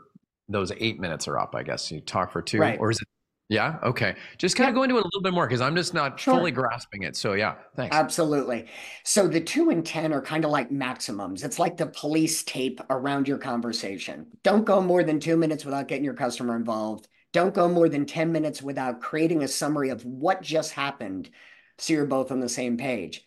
those 0.47 0.71
eight 0.77 0.99
minutes 0.99 1.27
are 1.27 1.39
up. 1.39 1.55
I 1.55 1.63
guess 1.63 1.91
you 1.91 2.01
talk 2.01 2.31
for 2.31 2.41
two, 2.41 2.59
right. 2.59 2.79
or 2.79 2.91
is 2.91 2.99
it 2.99 3.07
yeah. 3.47 3.77
Okay. 3.83 4.15
Just 4.37 4.55
kind 4.55 4.65
yeah. 4.65 4.69
of 4.69 4.75
go 4.75 4.83
into 4.83 4.95
it 4.97 5.01
a 5.01 5.05
little 5.05 5.21
bit 5.21 5.33
more 5.33 5.45
because 5.45 5.61
I'm 5.61 5.75
just 5.75 5.93
not 5.93 6.19
sure. 6.19 6.35
fully 6.35 6.51
grasping 6.51 7.03
it. 7.03 7.15
So 7.15 7.33
yeah, 7.33 7.55
thanks. 7.75 7.95
Absolutely. 7.95 8.67
So 9.03 9.27
the 9.27 9.41
two 9.41 9.69
and 9.69 9.85
10 9.85 10.13
are 10.13 10.21
kind 10.21 10.45
of 10.45 10.51
like 10.51 10.71
maximums. 10.71 11.43
It's 11.43 11.59
like 11.59 11.77
the 11.77 11.87
police 11.87 12.43
tape 12.43 12.81
around 12.89 13.27
your 13.27 13.37
conversation. 13.37 14.27
Don't 14.43 14.65
go 14.65 14.81
more 14.81 15.03
than 15.03 15.19
two 15.19 15.37
minutes 15.37 15.63
without 15.63 15.87
getting 15.87 16.03
your 16.03 16.15
customer 16.15 16.55
involved. 16.55 17.07
Don't 17.33 17.53
go 17.53 17.67
more 17.67 17.89
than 17.89 18.05
10 18.05 18.31
minutes 18.31 18.61
without 18.61 19.01
creating 19.01 19.43
a 19.43 19.47
summary 19.47 19.89
of 19.89 20.03
what 20.05 20.41
just 20.41 20.71
happened 20.71 21.29
so 21.77 21.93
you're 21.93 22.05
both 22.05 22.31
on 22.31 22.39
the 22.39 22.49
same 22.49 22.77
page. 22.77 23.23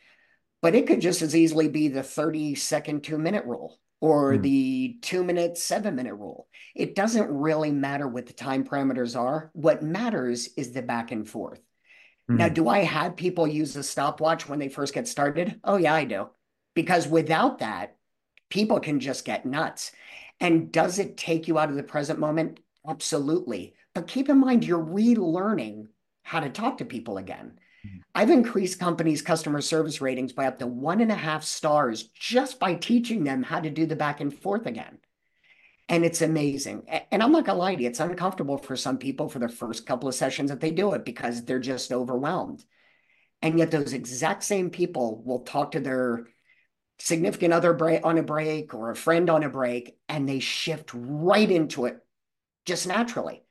But 0.63 0.75
it 0.75 0.89
could 0.89 1.01
just 1.01 1.23
as 1.23 1.37
easily 1.37 1.69
be 1.69 1.89
the 1.89 2.03
30 2.03 2.57
second, 2.57 3.05
two 3.05 3.19
minute 3.19 3.45
rule 3.45 3.79
or 4.01 4.35
mm. 4.35 4.43
the 4.43 4.99
two 5.03 5.25
minute, 5.25 5.59
seven 5.59 5.95
minute 5.95 6.15
rule. 6.15 6.49
It 6.75 6.95
doesn't 6.95 7.29
really 7.31 7.71
matter 7.71 8.07
what 8.07 8.27
the 8.27 8.33
time 8.33 8.65
parameters 8.65 9.19
are. 9.19 9.51
What 9.55 9.83
matters 9.83 10.49
is 10.57 10.73
the 10.73 10.83
back 10.83 11.11
and 11.11 11.29
forth. 11.29 11.61
Mm. 12.31 12.37
Now, 12.37 12.49
do 12.49 12.69
I 12.69 12.81
have 12.81 13.17
people 13.17 13.47
use 13.47 13.75
a 13.77 13.83
stopwatch 13.83 14.49
when 14.49 14.59
they 14.59 14.69
first 14.69 14.95
get 14.95 15.09
started? 15.09 15.61
Oh, 15.65 15.77
yeah, 15.77 15.95
I 15.95 16.05
do. 16.05 16.29
Because 16.75 17.09
without 17.09 17.59
that, 17.59 17.97
people 18.51 18.81
can 18.81 19.01
just 19.01 19.25
get 19.25 19.47
nuts. 19.47 19.93
And 20.41 20.71
does 20.71 20.99
it 20.99 21.17
take 21.17 21.49
you 21.49 21.59
out 21.59 21.71
of 21.71 21.77
the 21.77 21.83
present 21.83 22.19
moment? 22.19 22.61
Absolutely. 22.87 23.75
But 23.95 24.07
keep 24.07 24.29
in 24.29 24.39
mind, 24.39 24.65
you're 24.65 24.85
relearning 24.85 25.89
how 26.23 26.41
to 26.41 26.51
talk 26.51 26.79
to 26.79 26.85
people 26.85 27.19
again. 27.19 27.59
I've 28.15 28.31
increased 28.31 28.81
companies' 28.81 29.23
customer 29.23 29.61
service 29.61 30.01
ratings 30.01 30.33
by 30.33 30.47
up 30.47 30.59
to 30.59 30.67
one 30.67 31.01
and 31.01 31.13
a 31.13 31.17
half 31.17 31.45
stars 31.45 32.05
just 32.15 32.59
by 32.59 32.75
teaching 32.75 33.25
them 33.25 33.43
how 33.43 33.61
to 33.61 33.71
do 33.71 33.87
the 33.87 33.97
back 33.97 34.21
and 34.21 34.35
forth 34.35 34.67
again. 34.67 34.99
And 35.89 36.05
it's 36.05 36.21
amazing. 36.21 36.83
And 37.11 37.23
I'm 37.23 37.33
not 37.33 37.47
to 37.47 37.55
lie 37.55 37.75
to 37.75 37.83
you, 37.83 37.89
it's 37.89 38.01
uncomfortable 38.01 38.59
for 38.59 38.77
some 38.77 38.99
people 38.99 39.29
for 39.29 39.39
the 39.39 39.49
first 39.49 39.87
couple 39.87 40.09
of 40.09 40.15
sessions 40.15 40.51
that 40.51 40.61
they 40.61 40.71
do 40.71 40.93
it 40.93 41.05
because 41.05 41.45
they're 41.45 41.59
just 41.59 41.93
overwhelmed. 41.93 42.65
And 43.41 43.59
yet, 43.59 43.71
those 43.71 43.93
exact 43.93 44.43
same 44.43 44.69
people 44.69 45.23
will 45.25 45.41
talk 45.41 45.73
to 45.73 45.81
their 45.81 46.27
significant 46.99 47.55
other 47.55 47.73
on 48.05 48.19
a 48.19 48.23
break 48.23 48.75
or 48.75 48.91
a 48.91 48.97
friend 48.97 49.31
on 49.31 49.45
a 49.45 49.49
break, 49.49 49.97
and 50.09 50.29
they 50.29 50.41
shift 50.41 50.91
right 50.93 51.49
into 51.49 51.87
it 51.87 52.05
just 52.67 52.89
naturally. 52.89 53.43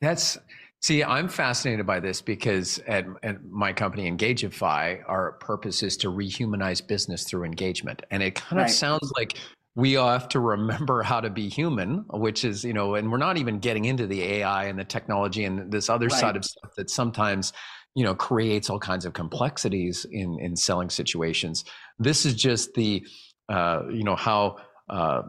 That's 0.00 0.38
See, 0.82 1.04
I'm 1.04 1.28
fascinated 1.28 1.86
by 1.86 2.00
this 2.00 2.20
because 2.20 2.80
at, 2.88 3.06
at, 3.22 3.44
my 3.44 3.72
company, 3.72 4.10
Engagify, 4.10 5.00
our 5.06 5.32
purpose 5.32 5.84
is 5.84 5.96
to 5.98 6.08
rehumanize 6.08 6.84
business 6.84 7.22
through 7.22 7.44
engagement. 7.44 8.02
And 8.10 8.20
it 8.20 8.34
kind 8.34 8.58
right. 8.62 8.68
of 8.68 8.74
sounds 8.74 9.12
like 9.16 9.38
we 9.76 9.96
all 9.96 10.10
have 10.10 10.28
to 10.30 10.40
remember 10.40 11.02
how 11.02 11.20
to 11.20 11.30
be 11.30 11.48
human, 11.48 12.04
which 12.10 12.44
is, 12.44 12.64
you 12.64 12.72
know, 12.72 12.96
and 12.96 13.12
we're 13.12 13.18
not 13.18 13.36
even 13.38 13.60
getting 13.60 13.84
into 13.84 14.08
the 14.08 14.22
AI 14.22 14.64
and 14.64 14.76
the 14.76 14.84
technology 14.84 15.44
and 15.44 15.70
this 15.70 15.88
other 15.88 16.06
right. 16.06 16.20
side 16.20 16.36
of 16.36 16.44
stuff 16.44 16.74
that 16.76 16.90
sometimes, 16.90 17.52
you 17.94 18.02
know, 18.02 18.14
creates 18.16 18.68
all 18.68 18.80
kinds 18.80 19.04
of 19.04 19.12
complexities 19.12 20.04
in 20.10 20.36
in 20.40 20.56
selling 20.56 20.90
situations. 20.90 21.64
This 22.00 22.26
is 22.26 22.34
just 22.34 22.74
the, 22.74 23.06
uh, 23.48 23.82
you 23.88 24.02
know, 24.02 24.16
how 24.16 24.56
uh, 24.90 25.22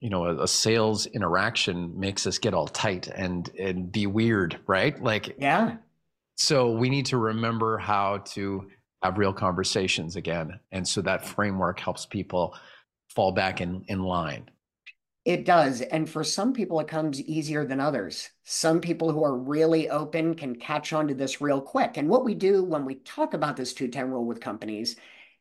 you 0.00 0.10
know 0.10 0.24
a, 0.24 0.42
a, 0.42 0.48
sales 0.48 1.06
interaction 1.06 1.98
makes 1.98 2.26
us 2.26 2.38
get 2.38 2.54
all 2.54 2.66
tight 2.66 3.08
and 3.08 3.50
and 3.58 3.92
be 3.92 4.06
weird 4.06 4.58
right? 4.66 5.00
Like 5.02 5.36
yeah. 5.38 5.76
so 6.36 6.70
we 6.70 6.88
need 6.88 7.06
to 7.06 7.18
remember 7.18 7.78
how 7.78 8.18
to 8.18 8.68
have 9.02 9.18
real 9.18 9.32
conversations 9.32 10.16
again. 10.16 10.58
And 10.72 10.86
so 10.86 11.00
that 11.02 11.26
framework 11.26 11.80
helps 11.80 12.04
people 12.06 12.56
fall 13.14 13.32
back 13.32 13.60
in 13.60 13.84
in 13.88 14.02
line. 14.02 14.50
It 15.26 15.44
does. 15.44 15.82
And 15.82 16.08
for 16.08 16.24
some 16.24 16.54
people 16.54 16.80
it 16.80 16.88
comes 16.88 17.20
easier 17.20 17.66
than 17.66 17.78
others. 17.78 18.30
Some 18.44 18.80
people 18.80 19.12
who 19.12 19.22
are 19.22 19.36
really 19.36 19.90
open 19.90 20.34
can 20.34 20.56
catch 20.56 20.94
on 20.94 21.06
to 21.08 21.14
this 21.14 21.42
real 21.42 21.60
quick. 21.60 21.98
And 21.98 22.08
what 22.08 22.24
we 22.24 22.34
do 22.34 22.64
when 22.64 22.86
we 22.86 22.96
talk 22.96 23.34
about 23.34 23.56
this 23.56 23.74
210 23.74 24.10
rule 24.10 24.24
with 24.24 24.40
companies 24.40 24.96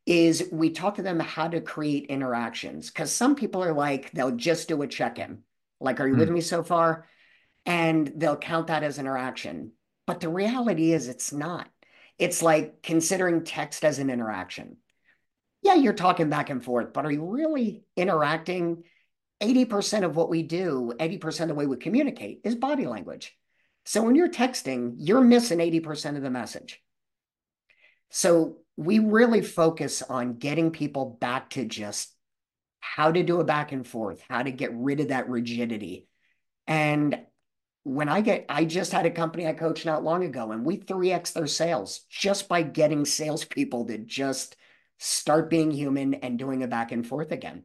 is 0.06 0.50
we 0.52 0.72
talk 0.72 0.96
to 0.96 1.02
them 1.02 1.20
how 1.20 1.48
to 1.48 1.62
create 1.62 2.06
interactions 2.06 2.90
because 2.90 3.12
some 3.12 3.36
people 3.36 3.64
are 3.64 3.74
like 3.74 4.12
they'll 4.12 4.32
just 4.32 4.68
do 4.68 4.82
a 4.82 4.88
check-in. 4.88 5.40
Like 5.80 6.00
are 6.00 6.08
you 6.08 6.16
mm. 6.16 6.20
with 6.20 6.30
me 6.30 6.42
so 6.42 6.64
far? 6.64 7.08
And 7.66 8.12
they'll 8.16 8.38
count 8.38 8.68
that 8.68 8.84
as 8.84 8.98
interaction. 8.98 9.74
But 10.08 10.20
the 10.20 10.30
reality 10.30 10.92
is 10.94 11.08
it's 11.08 11.32
not. 11.32 11.70
It's 12.18 12.42
like 12.42 12.82
considering 12.82 13.44
text 13.44 13.86
as 13.86 14.00
an 14.00 14.10
interaction. 14.10 14.78
Yeah 15.62 15.76
you're 15.76 15.94
talking 15.94 16.30
back 16.30 16.50
and 16.50 16.64
forth 16.64 16.94
but 16.94 17.06
are 17.06 17.12
you 17.12 17.26
really 17.26 17.84
interacting? 17.96 18.84
80% 19.42 20.04
of 20.04 20.18
what 20.18 20.30
we 20.30 20.44
do 20.44 20.92
80% 21.00 21.44
of 21.44 21.48
the 21.48 21.54
way 21.56 21.66
we 21.66 21.78
communicate 21.78 22.42
is 22.44 22.56
body 22.56 22.86
language. 22.86 23.38
So 23.86 24.02
when 24.02 24.16
you're 24.16 24.30
texting 24.30 24.96
you're 24.98 25.22
missing 25.22 25.60
80% 25.60 26.18
of 26.18 26.24
the 26.24 26.30
message 26.30 26.82
so 28.10 28.58
we 28.78 29.00
really 29.00 29.42
focus 29.42 30.02
on 30.02 30.36
getting 30.36 30.72
people 30.72 31.18
back 31.20 31.50
to 31.52 31.66
just 31.66 32.14
how 32.80 33.12
to 33.12 33.24
do 33.24 33.40
a 33.40 33.44
back 33.44 33.72
and 33.72 33.86
forth, 33.86 34.22
how 34.30 34.42
to 34.42 34.52
get 34.52 34.74
rid 34.74 35.00
of 35.00 35.10
that 35.10 35.30
rigidity. 35.30 36.08
And 36.66 37.20
when 37.84 38.10
I 38.10 38.22
get, 38.22 38.46
I 38.50 38.66
just 38.66 38.92
had 38.92 39.06
a 39.06 39.12
company 39.12 39.48
I 39.48 39.54
coached 39.54 39.86
not 39.86 40.04
long 40.04 40.24
ago, 40.24 40.52
and 40.52 40.66
we 40.66 40.78
3x 40.78 41.34
their 41.34 41.48
sales 41.48 42.02
just 42.10 42.48
by 42.48 42.62
getting 42.62 43.06
salespeople 43.06 43.86
to 43.88 43.98
just 43.98 44.56
start 44.98 45.50
being 45.50 45.72
human 45.72 46.14
and 46.16 46.38
doing 46.38 46.64
a 46.64 46.68
back 46.68 46.92
and 46.92 47.06
forth 47.06 47.32
again. 47.32 47.64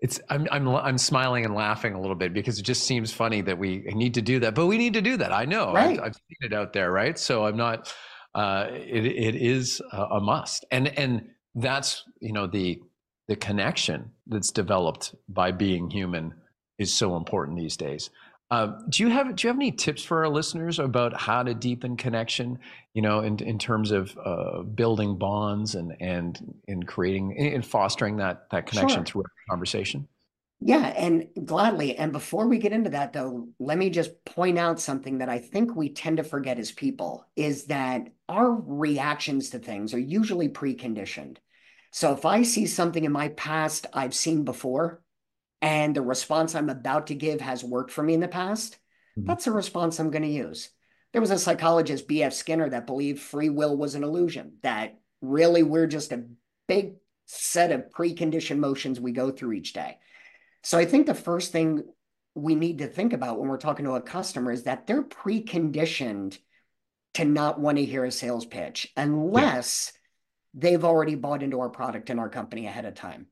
It's 0.00 0.18
I'm 0.30 0.48
I'm 0.50 0.66
I'm 0.68 0.96
smiling 0.96 1.44
and 1.44 1.54
laughing 1.54 1.92
a 1.94 2.00
little 2.00 2.16
bit 2.16 2.32
because 2.32 2.58
it 2.58 2.62
just 2.62 2.84
seems 2.84 3.12
funny 3.12 3.42
that 3.42 3.58
we 3.58 3.80
need 3.80 4.14
to 4.14 4.22
do 4.22 4.40
that, 4.40 4.54
but 4.54 4.66
we 4.66 4.78
need 4.78 4.94
to 4.94 5.02
do 5.02 5.18
that. 5.18 5.30
I 5.30 5.44
know 5.44 5.74
right. 5.74 5.98
I've, 5.98 6.06
I've 6.06 6.14
seen 6.14 6.50
it 6.50 6.54
out 6.54 6.72
there, 6.72 6.90
right? 6.90 7.18
So 7.18 7.44
I'm 7.44 7.56
not 7.56 7.92
uh, 8.34 8.68
it, 8.70 9.06
it 9.06 9.34
is 9.34 9.80
a 9.92 10.20
must. 10.20 10.64
And 10.70 10.88
and 10.98 11.30
that's 11.54 12.04
you 12.20 12.32
know 12.32 12.46
the 12.46 12.80
the 13.28 13.36
connection 13.36 14.10
that's 14.26 14.50
developed 14.50 15.14
by 15.28 15.52
being 15.52 15.90
human 15.90 16.34
is 16.78 16.92
so 16.92 17.16
important 17.16 17.58
these 17.58 17.76
days. 17.76 18.10
Uh, 18.50 18.72
do 18.88 19.04
you 19.04 19.08
have 19.08 19.36
do 19.36 19.46
you 19.46 19.48
have 19.48 19.56
any 19.56 19.70
tips 19.70 20.02
for 20.02 20.24
our 20.24 20.28
listeners 20.28 20.80
about 20.80 21.18
how 21.18 21.42
to 21.42 21.54
deepen 21.54 21.96
connection? 21.96 22.58
You 22.94 23.02
know, 23.02 23.20
in 23.20 23.38
in 23.38 23.58
terms 23.58 23.92
of 23.92 24.16
uh, 24.24 24.62
building 24.62 25.16
bonds 25.16 25.76
and 25.76 25.94
and 26.00 26.36
in 26.66 26.82
creating 26.82 27.36
and 27.38 27.64
fostering 27.64 28.16
that 28.16 28.50
that 28.50 28.66
connection 28.66 28.98
sure. 28.98 29.04
through 29.04 29.22
a 29.22 29.50
conversation. 29.50 30.08
Yeah, 30.62 30.86
and 30.88 31.28
gladly. 31.44 31.96
And 31.96 32.12
before 32.12 32.46
we 32.46 32.58
get 32.58 32.72
into 32.72 32.90
that, 32.90 33.14
though, 33.14 33.48
let 33.58 33.78
me 33.78 33.88
just 33.88 34.24
point 34.26 34.58
out 34.58 34.78
something 34.78 35.18
that 35.18 35.30
I 35.30 35.38
think 35.38 35.74
we 35.74 35.88
tend 35.88 36.18
to 36.18 36.22
forget 36.22 36.58
as 36.58 36.70
people 36.70 37.26
is 37.34 37.66
that 37.66 38.08
our 38.28 38.52
reactions 38.52 39.50
to 39.50 39.58
things 39.58 39.94
are 39.94 39.98
usually 39.98 40.50
preconditioned. 40.50 41.38
So 41.92 42.12
if 42.12 42.26
I 42.26 42.42
see 42.42 42.66
something 42.66 43.04
in 43.04 43.12
my 43.12 43.28
past 43.28 43.86
I've 43.94 44.14
seen 44.14 44.44
before, 44.44 45.02
and 45.62 45.94
the 45.94 46.02
response 46.02 46.54
I'm 46.54 46.70
about 46.70 47.08
to 47.08 47.14
give 47.14 47.40
has 47.40 47.64
worked 47.64 47.90
for 47.90 48.02
me 48.02 48.14
in 48.14 48.20
the 48.20 48.28
past, 48.28 48.74
mm-hmm. 49.18 49.26
that's 49.26 49.46
a 49.46 49.52
response 49.52 49.98
I'm 49.98 50.10
going 50.10 50.22
to 50.22 50.28
use. 50.28 50.70
There 51.12 51.20
was 51.20 51.30
a 51.30 51.38
psychologist, 51.38 52.06
B.F. 52.06 52.32
Skinner, 52.32 52.68
that 52.68 52.86
believed 52.86 53.20
free 53.20 53.48
will 53.48 53.76
was 53.76 53.94
an 53.94 54.04
illusion, 54.04 54.58
that 54.62 55.00
really 55.20 55.62
we're 55.62 55.86
just 55.86 56.12
a 56.12 56.24
big 56.68 56.94
set 57.26 57.72
of 57.72 57.90
preconditioned 57.90 58.58
motions 58.58 59.00
we 59.00 59.12
go 59.12 59.30
through 59.30 59.52
each 59.52 59.72
day. 59.72 59.98
So 60.62 60.78
I 60.78 60.84
think 60.84 61.06
the 61.06 61.14
first 61.14 61.52
thing 61.52 61.84
we 62.34 62.54
need 62.54 62.78
to 62.78 62.86
think 62.86 63.12
about 63.12 63.38
when 63.38 63.48
we're 63.48 63.56
talking 63.56 63.84
to 63.86 63.94
a 63.94 64.02
customer 64.02 64.52
is 64.52 64.64
that 64.64 64.86
they're 64.86 65.02
preconditioned 65.02 66.38
to 67.14 67.24
not 67.24 67.58
want 67.58 67.78
to 67.78 67.84
hear 67.84 68.04
a 68.04 68.12
sales 68.12 68.46
pitch 68.46 68.92
unless 68.96 69.92
yeah. 70.54 70.60
they've 70.62 70.84
already 70.84 71.16
bought 71.16 71.42
into 71.42 71.60
our 71.60 71.70
product 71.70 72.10
and 72.10 72.20
our 72.20 72.28
company 72.28 72.66
ahead 72.66 72.84
of 72.84 72.94
time. 72.94 73.26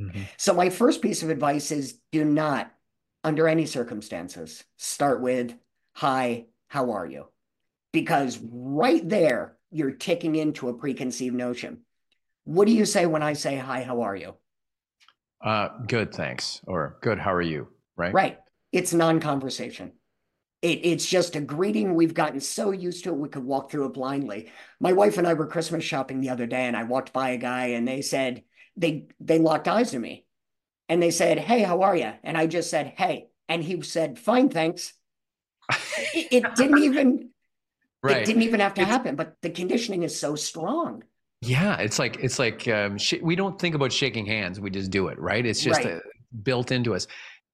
Mm-hmm. 0.00 0.22
So 0.38 0.54
my 0.54 0.70
first 0.70 1.02
piece 1.02 1.22
of 1.22 1.30
advice 1.30 1.70
is 1.70 1.98
do 2.12 2.24
not 2.24 2.72
under 3.22 3.46
any 3.46 3.66
circumstances 3.66 4.64
start 4.78 5.20
with 5.20 5.54
hi, 5.92 6.46
how 6.68 6.92
are 6.92 7.06
you? 7.06 7.26
Because 7.92 8.38
right 8.42 9.06
there 9.06 9.56
you're 9.70 9.90
ticking 9.90 10.36
into 10.36 10.68
a 10.68 10.74
preconceived 10.74 11.34
notion. 11.34 11.82
What 12.44 12.66
do 12.66 12.72
you 12.72 12.86
say 12.86 13.04
when 13.04 13.22
I 13.22 13.34
say 13.34 13.56
hi, 13.56 13.82
how 13.82 14.02
are 14.02 14.16
you? 14.16 14.34
Uh, 15.40 15.68
good, 15.86 16.12
thanks. 16.12 16.60
Or 16.66 16.98
good, 17.00 17.18
how 17.18 17.32
are 17.32 17.42
you? 17.42 17.68
Right. 17.96 18.12
Right. 18.12 18.38
It's 18.72 18.92
non 18.92 19.20
conversation. 19.20 19.92
It, 20.62 20.80
it's 20.84 21.06
just 21.06 21.36
a 21.36 21.40
greeting. 21.40 21.94
We've 21.94 22.14
gotten 22.14 22.40
so 22.40 22.70
used 22.70 23.04
to 23.04 23.10
it, 23.10 23.16
we 23.16 23.28
could 23.28 23.44
walk 23.44 23.70
through 23.70 23.86
it 23.86 23.94
blindly. 23.94 24.50
My 24.78 24.92
wife 24.92 25.16
and 25.16 25.26
I 25.26 25.34
were 25.34 25.46
Christmas 25.46 25.84
shopping 25.84 26.20
the 26.20 26.30
other 26.30 26.46
day, 26.46 26.66
and 26.66 26.76
I 26.76 26.84
walked 26.84 27.12
by 27.12 27.30
a 27.30 27.38
guy, 27.38 27.68
and 27.68 27.88
they 27.88 28.02
said 28.02 28.42
they 28.76 29.08
they 29.18 29.38
locked 29.38 29.68
eyes 29.68 29.92
with 29.92 30.02
me, 30.02 30.26
and 30.88 31.02
they 31.02 31.10
said, 31.10 31.38
"Hey, 31.38 31.62
how 31.62 31.82
are 31.82 31.96
you?" 31.96 32.12
And 32.22 32.36
I 32.36 32.46
just 32.46 32.70
said, 32.70 32.92
"Hey," 32.96 33.28
and 33.48 33.64
he 33.64 33.80
said, 33.82 34.18
"Fine, 34.18 34.50
thanks." 34.50 34.92
it, 36.14 36.44
it, 36.44 36.54
didn't 36.56 36.82
even 36.82 37.30
right. 38.02 38.18
it 38.18 38.26
didn't 38.26 38.42
even 38.42 38.60
have 38.60 38.74
to 38.74 38.82
it's, 38.82 38.90
happen, 38.90 39.16
but 39.16 39.36
the 39.40 39.50
conditioning 39.50 40.02
is 40.02 40.18
so 40.18 40.34
strong. 40.34 41.04
Yeah, 41.42 41.78
it's 41.78 41.98
like 41.98 42.18
it's 42.22 42.38
like 42.38 42.68
um, 42.68 42.98
sh- 42.98 43.22
we 43.22 43.34
don't 43.34 43.58
think 43.58 43.74
about 43.74 43.92
shaking 43.92 44.26
hands; 44.26 44.60
we 44.60 44.70
just 44.70 44.90
do 44.90 45.08
it, 45.08 45.18
right? 45.18 45.44
It's 45.44 45.62
just 45.62 45.84
right. 45.84 45.94
A, 45.94 46.00
built 46.42 46.70
into 46.70 46.94
us. 46.94 47.06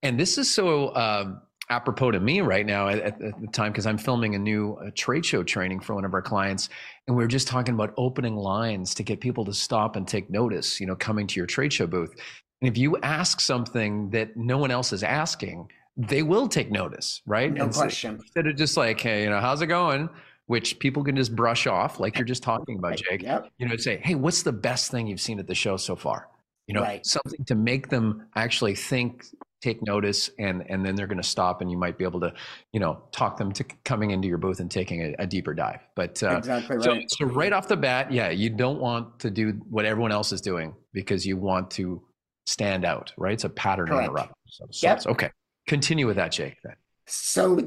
And 0.02 0.18
this 0.18 0.38
is 0.38 0.52
so 0.52 0.94
um, 0.96 1.40
apropos 1.70 2.10
to 2.10 2.20
me 2.20 2.40
right 2.40 2.66
now 2.66 2.88
at, 2.88 2.98
at 2.98 3.18
the 3.18 3.46
time 3.52 3.72
because 3.72 3.86
I'm 3.86 3.98
filming 3.98 4.34
a 4.34 4.38
new 4.38 4.74
uh, 4.74 4.90
trade 4.94 5.24
show 5.24 5.42
training 5.42 5.80
for 5.80 5.94
one 5.94 6.04
of 6.04 6.14
our 6.14 6.22
clients, 6.22 6.68
and 7.06 7.16
we 7.16 7.22
are 7.22 7.28
just 7.28 7.46
talking 7.46 7.74
about 7.74 7.94
opening 7.96 8.36
lines 8.36 8.92
to 8.96 9.04
get 9.04 9.20
people 9.20 9.44
to 9.44 9.52
stop 9.52 9.94
and 9.94 10.06
take 10.06 10.30
notice. 10.30 10.80
You 10.80 10.86
know, 10.86 10.96
coming 10.96 11.28
to 11.28 11.38
your 11.38 11.46
trade 11.46 11.72
show 11.72 11.86
booth, 11.86 12.12
and 12.60 12.68
if 12.68 12.76
you 12.76 12.96
ask 12.98 13.40
something 13.40 14.10
that 14.10 14.36
no 14.36 14.58
one 14.58 14.72
else 14.72 14.92
is 14.92 15.04
asking, 15.04 15.70
they 15.96 16.24
will 16.24 16.48
take 16.48 16.72
notice, 16.72 17.22
right? 17.24 17.52
No 17.52 17.64
and 17.64 17.72
question. 17.72 18.18
So 18.18 18.22
instead 18.22 18.46
of 18.48 18.56
just 18.56 18.76
like, 18.76 19.00
hey, 19.00 19.22
you 19.22 19.30
know, 19.30 19.40
how's 19.40 19.62
it 19.62 19.66
going? 19.66 20.08
Which 20.46 20.78
people 20.78 21.02
can 21.02 21.16
just 21.16 21.34
brush 21.34 21.66
off, 21.66 21.98
like 21.98 22.16
you're 22.16 22.24
just 22.24 22.42
talking 22.42 22.78
about, 22.78 22.96
Jake. 22.96 23.22
Yep. 23.22 23.50
You 23.58 23.68
know, 23.68 23.76
say, 23.76 24.00
hey, 24.04 24.14
what's 24.14 24.42
the 24.42 24.52
best 24.52 24.92
thing 24.92 25.08
you've 25.08 25.20
seen 25.20 25.40
at 25.40 25.48
the 25.48 25.56
show 25.56 25.76
so 25.76 25.96
far? 25.96 26.28
You 26.68 26.74
know, 26.74 26.82
right. 26.82 27.04
something 27.04 27.44
to 27.46 27.56
make 27.56 27.88
them 27.88 28.26
actually 28.36 28.76
think 28.76 29.24
take 29.62 29.82
notice 29.82 30.30
and 30.38 30.64
and 30.68 30.84
then 30.84 30.94
they're 30.94 31.06
going 31.06 31.20
to 31.20 31.28
stop 31.28 31.60
and 31.60 31.70
you 31.70 31.78
might 31.78 31.96
be 31.96 32.04
able 32.04 32.20
to 32.20 32.32
you 32.72 32.80
know 32.80 33.02
talk 33.10 33.38
them 33.38 33.52
to 33.52 33.64
coming 33.84 34.10
into 34.10 34.28
your 34.28 34.38
booth 34.38 34.60
and 34.60 34.70
taking 34.70 35.02
a, 35.02 35.14
a 35.18 35.26
deeper 35.26 35.54
dive 35.54 35.80
but 35.94 36.22
uh, 36.22 36.36
exactly 36.36 36.76
right. 36.76 36.84
So, 36.84 37.00
so 37.08 37.24
right 37.26 37.52
off 37.52 37.66
the 37.66 37.76
bat 37.76 38.12
yeah 38.12 38.28
you 38.28 38.50
don't 38.50 38.80
want 38.80 39.18
to 39.20 39.30
do 39.30 39.52
what 39.70 39.84
everyone 39.84 40.12
else 40.12 40.30
is 40.30 40.40
doing 40.40 40.74
because 40.92 41.26
you 41.26 41.36
want 41.36 41.70
to 41.72 42.02
stand 42.44 42.84
out 42.84 43.12
right 43.16 43.32
it's 43.32 43.44
a 43.44 43.48
pattern 43.48 43.86
Correct. 43.86 44.10
interrupt 44.10 44.34
so, 44.48 44.66
so 44.70 44.86
yep. 44.86 45.06
okay 45.06 45.30
continue 45.66 46.06
with 46.06 46.16
that 46.16 46.32
jake 46.32 46.56
then 46.62 46.74
so 47.06 47.60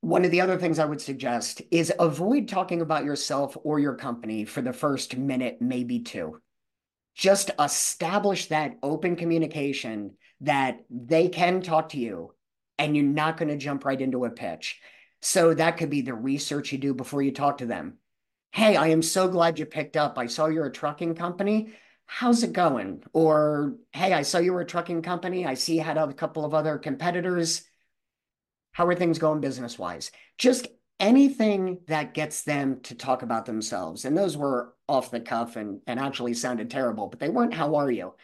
one 0.00 0.24
of 0.24 0.30
the 0.30 0.40
other 0.40 0.58
things 0.58 0.78
i 0.78 0.84
would 0.84 1.00
suggest 1.00 1.62
is 1.70 1.92
avoid 1.98 2.48
talking 2.48 2.80
about 2.80 3.04
yourself 3.04 3.56
or 3.64 3.78
your 3.78 3.94
company 3.94 4.44
for 4.44 4.62
the 4.62 4.72
first 4.72 5.16
minute 5.16 5.58
maybe 5.60 6.00
two 6.00 6.40
just 7.14 7.50
establish 7.58 8.46
that 8.46 8.76
open 8.82 9.16
communication 9.16 10.12
that 10.42 10.84
they 10.90 11.28
can 11.28 11.62
talk 11.62 11.90
to 11.90 11.98
you 11.98 12.32
and 12.78 12.96
you're 12.96 13.04
not 13.04 13.36
going 13.36 13.48
to 13.48 13.56
jump 13.56 13.84
right 13.84 14.00
into 14.00 14.24
a 14.24 14.30
pitch. 14.30 14.80
So 15.20 15.54
that 15.54 15.76
could 15.76 15.90
be 15.90 16.02
the 16.02 16.14
research 16.14 16.72
you 16.72 16.78
do 16.78 16.94
before 16.94 17.22
you 17.22 17.32
talk 17.32 17.58
to 17.58 17.66
them. 17.66 17.98
Hey, 18.50 18.76
I 18.76 18.88
am 18.88 19.02
so 19.02 19.28
glad 19.28 19.58
you 19.58 19.66
picked 19.66 19.96
up. 19.96 20.18
I 20.18 20.26
saw 20.26 20.46
you're 20.46 20.66
a 20.66 20.72
trucking 20.72 21.14
company. 21.14 21.74
How's 22.06 22.42
it 22.42 22.52
going? 22.52 23.02
Or, 23.12 23.76
hey, 23.92 24.12
I 24.12 24.22
saw 24.22 24.38
you 24.38 24.52
were 24.52 24.62
a 24.62 24.66
trucking 24.66 25.02
company. 25.02 25.46
I 25.46 25.54
see 25.54 25.76
you 25.76 25.82
had 25.82 25.96
a 25.96 26.12
couple 26.12 26.44
of 26.44 26.54
other 26.54 26.76
competitors. 26.76 27.62
How 28.72 28.86
are 28.86 28.94
things 28.94 29.18
going 29.18 29.40
business 29.40 29.78
wise? 29.78 30.10
Just 30.38 30.66
anything 30.98 31.78
that 31.88 32.14
gets 32.14 32.42
them 32.42 32.80
to 32.82 32.94
talk 32.94 33.22
about 33.22 33.44
themselves. 33.44 34.04
And 34.04 34.16
those 34.16 34.36
were 34.36 34.74
off 34.88 35.10
the 35.10 35.20
cuff 35.20 35.56
and, 35.56 35.80
and 35.86 35.98
actually 35.98 36.34
sounded 36.34 36.70
terrible, 36.70 37.08
but 37.08 37.18
they 37.18 37.28
weren't, 37.28 37.54
how 37.54 37.74
are 37.76 37.90
you? 37.90 38.14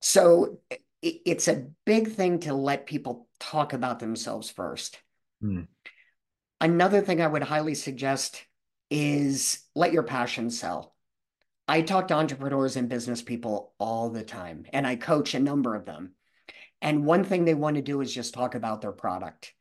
So 0.00 0.58
it, 0.70 0.80
it's 1.02 1.48
a 1.48 1.66
big 1.84 2.12
thing 2.12 2.40
to 2.40 2.54
let 2.54 2.86
people 2.86 3.28
talk 3.38 3.72
about 3.72 3.98
themselves 3.98 4.50
first. 4.50 5.00
Hmm. 5.40 5.62
Another 6.60 7.00
thing 7.00 7.20
I 7.20 7.26
would 7.26 7.42
highly 7.42 7.74
suggest 7.74 8.44
is 8.90 9.60
let 9.74 9.92
your 9.92 10.02
passion 10.02 10.50
sell. 10.50 10.94
I 11.66 11.82
talk 11.82 12.08
to 12.08 12.14
entrepreneurs 12.14 12.76
and 12.76 12.88
business 12.88 13.22
people 13.22 13.72
all 13.78 14.10
the 14.10 14.24
time, 14.24 14.66
and 14.72 14.86
I 14.86 14.96
coach 14.96 15.34
a 15.34 15.40
number 15.40 15.74
of 15.74 15.84
them. 15.84 16.12
And 16.82 17.04
one 17.04 17.24
thing 17.24 17.44
they 17.44 17.54
want 17.54 17.76
to 17.76 17.82
do 17.82 18.00
is 18.00 18.14
just 18.14 18.34
talk 18.34 18.54
about 18.54 18.80
their 18.80 18.92
product. 18.92 19.52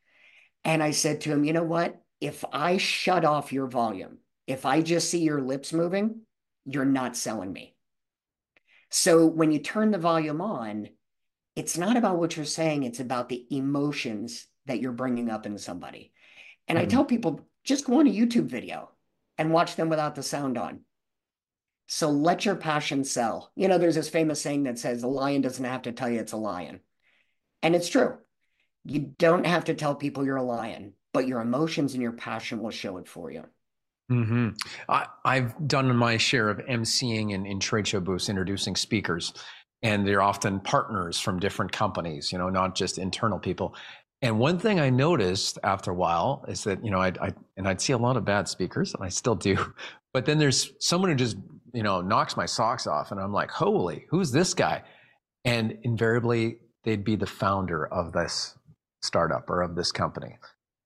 And 0.64 0.82
I 0.82 0.92
said 0.92 1.22
to 1.22 1.32
him, 1.32 1.44
you 1.44 1.54
know 1.54 1.64
what? 1.64 2.02
If 2.22 2.44
I 2.52 2.78
shut 2.78 3.26
off 3.26 3.54
your 3.54 3.68
volume, 3.68 4.20
if 4.48 4.66
I 4.66 4.82
just 4.82 5.10
see 5.10 5.20
your 5.20 5.42
lips 5.42 5.74
moving, 5.74 6.22
you're 6.66 6.86
not 6.86 7.16
selling 7.16 7.52
me. 7.52 7.76
So 8.90 9.26
when 9.26 9.52
you 9.52 9.60
turn 9.60 9.92
the 9.92 9.98
volume 9.98 10.42
on, 10.42 10.90
it's 11.56 11.78
not 11.78 11.98
about 11.98 12.18
what 12.18 12.36
you're 12.36 12.46
saying, 12.46 12.84
it's 12.84 13.00
about 13.00 13.30
the 13.30 13.46
emotions 13.52 14.48
that 14.66 14.80
you're 14.80 14.92
bringing 14.92 15.30
up 15.30 15.46
in 15.46 15.58
somebody. 15.58 16.12
And 16.68 16.78
mm-hmm. 16.78 16.86
I 16.86 16.90
tell 16.90 17.06
people 17.06 17.48
just 17.64 17.86
go 17.86 18.00
on 18.00 18.08
a 18.08 18.12
YouTube 18.12 18.46
video 18.46 18.90
and 19.38 19.52
watch 19.52 19.76
them 19.76 19.90
without 19.90 20.16
the 20.16 20.24
sound 20.24 20.58
on. 20.58 20.82
So 21.88 22.10
let 22.10 22.46
your 22.46 22.56
passion 22.56 23.04
sell. 23.04 23.52
You 23.56 23.68
know, 23.68 23.78
there's 23.78 23.96
this 23.96 24.10
famous 24.10 24.42
saying 24.42 24.64
that 24.64 24.78
says 24.78 25.04
a 25.04 25.08
lion 25.08 25.42
doesn't 25.42 25.66
have 25.66 25.84
to 25.84 25.92
tell 25.92 26.10
you 26.10 26.20
it's 26.20 26.34
a 26.34 26.38
lion. 26.38 26.82
And 27.62 27.76
it's 27.76 27.90
true. 27.90 28.18
You 28.86 29.14
don't 29.18 29.46
have 29.46 29.66
to 29.66 29.74
tell 29.74 29.96
people 29.96 30.26
you're 30.26 30.38
a 30.38 30.44
lion, 30.44 30.94
but 31.14 31.28
your 31.28 31.42
emotions 31.42 31.94
and 31.94 32.02
your 32.02 32.14
passion 32.14 32.62
will 32.62 32.72
show 32.72 32.98
it 32.98 33.08
for 33.08 33.32
you. 33.32 33.44
Mm-hmm. 34.12 34.50
I, 34.88 35.36
have 35.36 35.68
done 35.68 35.96
my 35.96 36.18
share 36.18 36.50
of 36.50 36.58
emceeing 36.66 37.32
in, 37.34 37.46
in 37.46 37.60
trade 37.60 37.88
show 37.88 38.00
booths, 38.00 38.28
introducing 38.28 38.76
speakers, 38.76 39.34
and 39.84 40.08
they're 40.08 40.22
often 40.22 40.60
partners 40.62 41.20
from 41.20 41.40
different 41.40 41.72
companies, 41.72 42.32
you 42.32 42.38
know, 42.38 42.50
not 42.50 42.76
just 42.76 42.98
internal 42.98 43.38
people. 43.38 43.76
And 44.22 44.40
one 44.40 44.58
thing 44.58 44.80
I 44.80 44.90
noticed 44.90 45.60
after 45.64 45.92
a 45.92 45.94
while 45.94 46.44
is 46.48 46.64
that, 46.64 46.84
you 46.84 46.92
know, 46.92 47.00
I'd, 47.00 47.18
I, 47.20 47.34
and 47.56 47.68
I'd 47.68 47.80
see 47.80 47.94
a 47.94 47.98
lot 47.98 48.18
of 48.18 48.26
bad 48.26 48.48
speakers, 48.48 48.94
and 48.96 49.04
I 49.04 49.10
still 49.10 49.36
do, 49.36 49.74
but 50.14 50.26
then 50.26 50.40
there's 50.40 50.74
someone 50.80 51.12
who 51.12 51.16
just, 51.16 51.38
you 51.74 51.84
know, 51.84 52.02
knocks 52.02 52.36
my 52.36 52.48
socks 52.48 52.88
off, 52.88 53.12
and 53.12 53.20
I'm 53.22 53.32
like, 53.32 53.52
holy, 53.52 54.08
who's 54.10 54.32
this 54.32 54.56
guy? 54.56 54.82
And 55.46 55.78
invariably, 55.84 56.58
they'd 56.90 57.04
be 57.04 57.16
the 57.16 57.28
founder 57.28 57.86
of 57.88 58.12
this 58.14 58.56
startup 59.02 59.50
or 59.50 59.62
of 59.62 59.76
this 59.76 59.92
company 59.92 60.38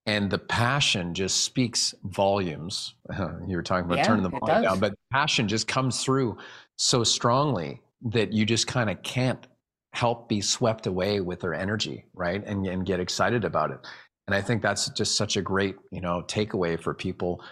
and 0.06 0.30
the 0.30 0.38
passion 0.38 1.14
just 1.14 1.44
speaks 1.44 1.94
volumes. 2.04 2.94
you 3.46 3.56
were 3.56 3.62
talking 3.62 3.86
about 3.86 3.98
yeah, 3.98 4.04
turning 4.04 4.22
the 4.22 4.28
volume 4.28 4.62
down, 4.62 4.80
but 4.80 4.94
passion 5.12 5.48
just 5.48 5.66
comes 5.66 6.04
through 6.04 6.36
so 6.76 7.04
strongly 7.04 7.80
that 8.02 8.32
you 8.32 8.44
just 8.44 8.66
kind 8.66 8.90
of 8.90 9.02
can't 9.02 9.46
help 9.94 10.28
be 10.28 10.40
swept 10.40 10.86
away 10.86 11.20
with 11.20 11.40
their 11.40 11.54
energy, 11.54 12.04
right? 12.14 12.44
And 12.44 12.66
and 12.66 12.84
get 12.84 13.00
excited 13.00 13.44
about 13.44 13.70
it. 13.70 13.78
And 14.26 14.34
I 14.34 14.42
think 14.42 14.62
that's 14.62 14.88
just 14.90 15.16
such 15.16 15.36
a 15.36 15.42
great, 15.42 15.76
you 15.90 16.00
know, 16.00 16.22
takeaway 16.26 16.78
for 16.78 16.92
people 16.92 17.42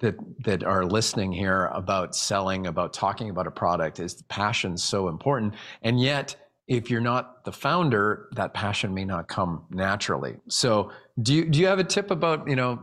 that 0.00 0.16
that 0.44 0.64
are 0.64 0.84
listening 0.84 1.32
here 1.32 1.66
about 1.72 2.14
selling, 2.14 2.66
about 2.66 2.92
talking 2.92 3.30
about 3.30 3.46
a 3.46 3.50
product 3.50 4.00
is 4.00 4.22
passion 4.28 4.76
so 4.76 5.08
important. 5.08 5.54
And 5.80 5.98
yet 5.98 6.36
if 6.66 6.90
you're 6.90 7.00
not 7.00 7.44
the 7.44 7.52
founder, 7.52 8.28
that 8.32 8.54
passion 8.54 8.94
may 8.94 9.04
not 9.04 9.28
come 9.28 9.64
naturally. 9.70 10.36
So, 10.48 10.90
do 11.22 11.34
you 11.34 11.44
do 11.44 11.58
you 11.58 11.66
have 11.66 11.78
a 11.78 11.84
tip 11.84 12.10
about 12.10 12.48
you 12.48 12.56
know 12.56 12.80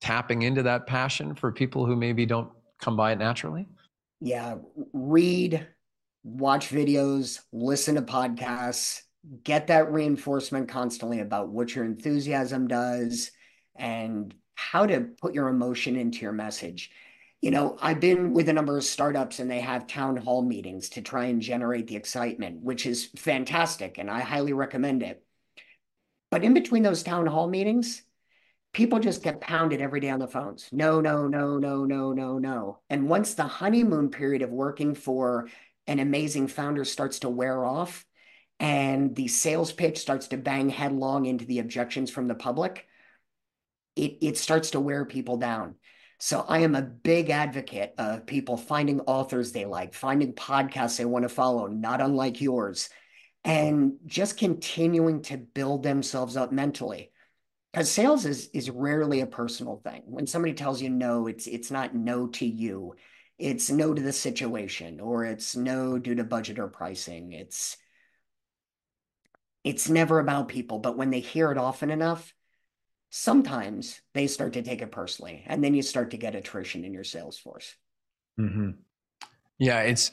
tapping 0.00 0.42
into 0.42 0.62
that 0.64 0.86
passion 0.86 1.34
for 1.34 1.52
people 1.52 1.86
who 1.86 1.94
maybe 1.94 2.26
don't 2.26 2.50
come 2.80 2.96
by 2.96 3.12
it 3.12 3.18
naturally? 3.18 3.66
Yeah, 4.20 4.56
read, 4.92 5.66
watch 6.24 6.70
videos, 6.70 7.40
listen 7.52 7.94
to 7.94 8.02
podcasts, 8.02 9.00
get 9.44 9.68
that 9.68 9.92
reinforcement 9.92 10.68
constantly 10.68 11.20
about 11.20 11.48
what 11.48 11.74
your 11.74 11.84
enthusiasm 11.84 12.68
does 12.68 13.30
and 13.76 14.34
how 14.54 14.86
to 14.86 15.08
put 15.20 15.34
your 15.34 15.48
emotion 15.48 15.96
into 15.96 16.20
your 16.20 16.32
message 16.32 16.90
you 17.42 17.50
know, 17.50 17.76
I've 17.82 17.98
been 17.98 18.32
with 18.32 18.48
a 18.48 18.52
number 18.52 18.78
of 18.78 18.84
startups 18.84 19.40
and 19.40 19.50
they 19.50 19.60
have 19.60 19.88
town 19.88 20.16
hall 20.16 20.42
meetings 20.42 20.90
to 20.90 21.02
try 21.02 21.24
and 21.24 21.42
generate 21.42 21.88
the 21.88 21.96
excitement, 21.96 22.62
which 22.62 22.86
is 22.86 23.06
fantastic. 23.16 23.98
And 23.98 24.08
I 24.08 24.20
highly 24.20 24.52
recommend 24.52 25.02
it. 25.02 25.24
But 26.30 26.44
in 26.44 26.54
between 26.54 26.84
those 26.84 27.02
town 27.02 27.26
hall 27.26 27.48
meetings, 27.48 28.02
people 28.72 29.00
just 29.00 29.24
get 29.24 29.40
pounded 29.40 29.80
every 29.80 29.98
day 29.98 30.08
on 30.08 30.20
the 30.20 30.28
phones. 30.28 30.68
No, 30.70 31.00
no, 31.00 31.26
no, 31.26 31.58
no, 31.58 31.84
no, 31.84 32.12
no, 32.12 32.38
no. 32.38 32.78
And 32.88 33.08
once 33.08 33.34
the 33.34 33.42
honeymoon 33.42 34.10
period 34.10 34.42
of 34.42 34.50
working 34.50 34.94
for 34.94 35.48
an 35.88 35.98
amazing 35.98 36.46
founder 36.46 36.84
starts 36.84 37.18
to 37.18 37.28
wear 37.28 37.64
off 37.64 38.06
and 38.60 39.16
the 39.16 39.26
sales 39.26 39.72
pitch 39.72 39.98
starts 39.98 40.28
to 40.28 40.36
bang 40.36 40.68
headlong 40.68 41.26
into 41.26 41.44
the 41.44 41.58
objections 41.58 42.08
from 42.08 42.28
the 42.28 42.36
public, 42.36 42.86
it, 43.96 44.18
it 44.22 44.38
starts 44.38 44.70
to 44.70 44.80
wear 44.80 45.04
people 45.04 45.38
down. 45.38 45.74
So 46.24 46.44
I 46.48 46.60
am 46.60 46.76
a 46.76 46.82
big 46.82 47.30
advocate 47.30 47.94
of 47.98 48.26
people 48.26 48.56
finding 48.56 49.00
authors 49.00 49.50
they 49.50 49.64
like, 49.64 49.92
finding 49.92 50.34
podcasts 50.34 50.96
they 50.96 51.04
want 51.04 51.24
to 51.24 51.28
follow, 51.28 51.66
not 51.66 52.00
unlike 52.00 52.40
yours, 52.40 52.90
and 53.42 53.94
just 54.06 54.38
continuing 54.38 55.22
to 55.22 55.36
build 55.36 55.82
themselves 55.82 56.36
up 56.36 56.52
mentally. 56.52 57.10
Because 57.72 57.90
sales 57.90 58.24
is 58.24 58.46
is 58.50 58.70
rarely 58.70 59.20
a 59.20 59.26
personal 59.26 59.80
thing. 59.82 60.02
When 60.04 60.28
somebody 60.28 60.54
tells 60.54 60.80
you 60.80 60.90
no, 60.90 61.26
it's 61.26 61.48
it's 61.48 61.72
not 61.72 61.92
no 61.92 62.28
to 62.28 62.46
you. 62.46 62.94
It's 63.36 63.68
no 63.68 63.92
to 63.92 64.00
the 64.00 64.12
situation, 64.12 65.00
or 65.00 65.24
it's 65.24 65.56
no 65.56 65.98
due 65.98 66.14
to 66.14 66.22
budget 66.22 66.60
or 66.60 66.68
pricing. 66.68 67.32
It's 67.32 67.76
it's 69.64 69.88
never 69.88 70.20
about 70.20 70.46
people, 70.46 70.78
but 70.78 70.96
when 70.96 71.10
they 71.10 71.18
hear 71.18 71.50
it 71.50 71.58
often 71.58 71.90
enough, 71.90 72.32
sometimes 73.14 74.00
they 74.14 74.26
start 74.26 74.54
to 74.54 74.62
take 74.62 74.80
it 74.80 74.90
personally 74.90 75.44
and 75.46 75.62
then 75.62 75.74
you 75.74 75.82
start 75.82 76.10
to 76.10 76.16
get 76.16 76.34
attrition 76.34 76.82
in 76.82 76.94
your 76.94 77.04
sales 77.04 77.38
force. 77.38 77.76
Mm-hmm. 78.40 78.70
yeah 79.58 79.80
it's 79.80 80.10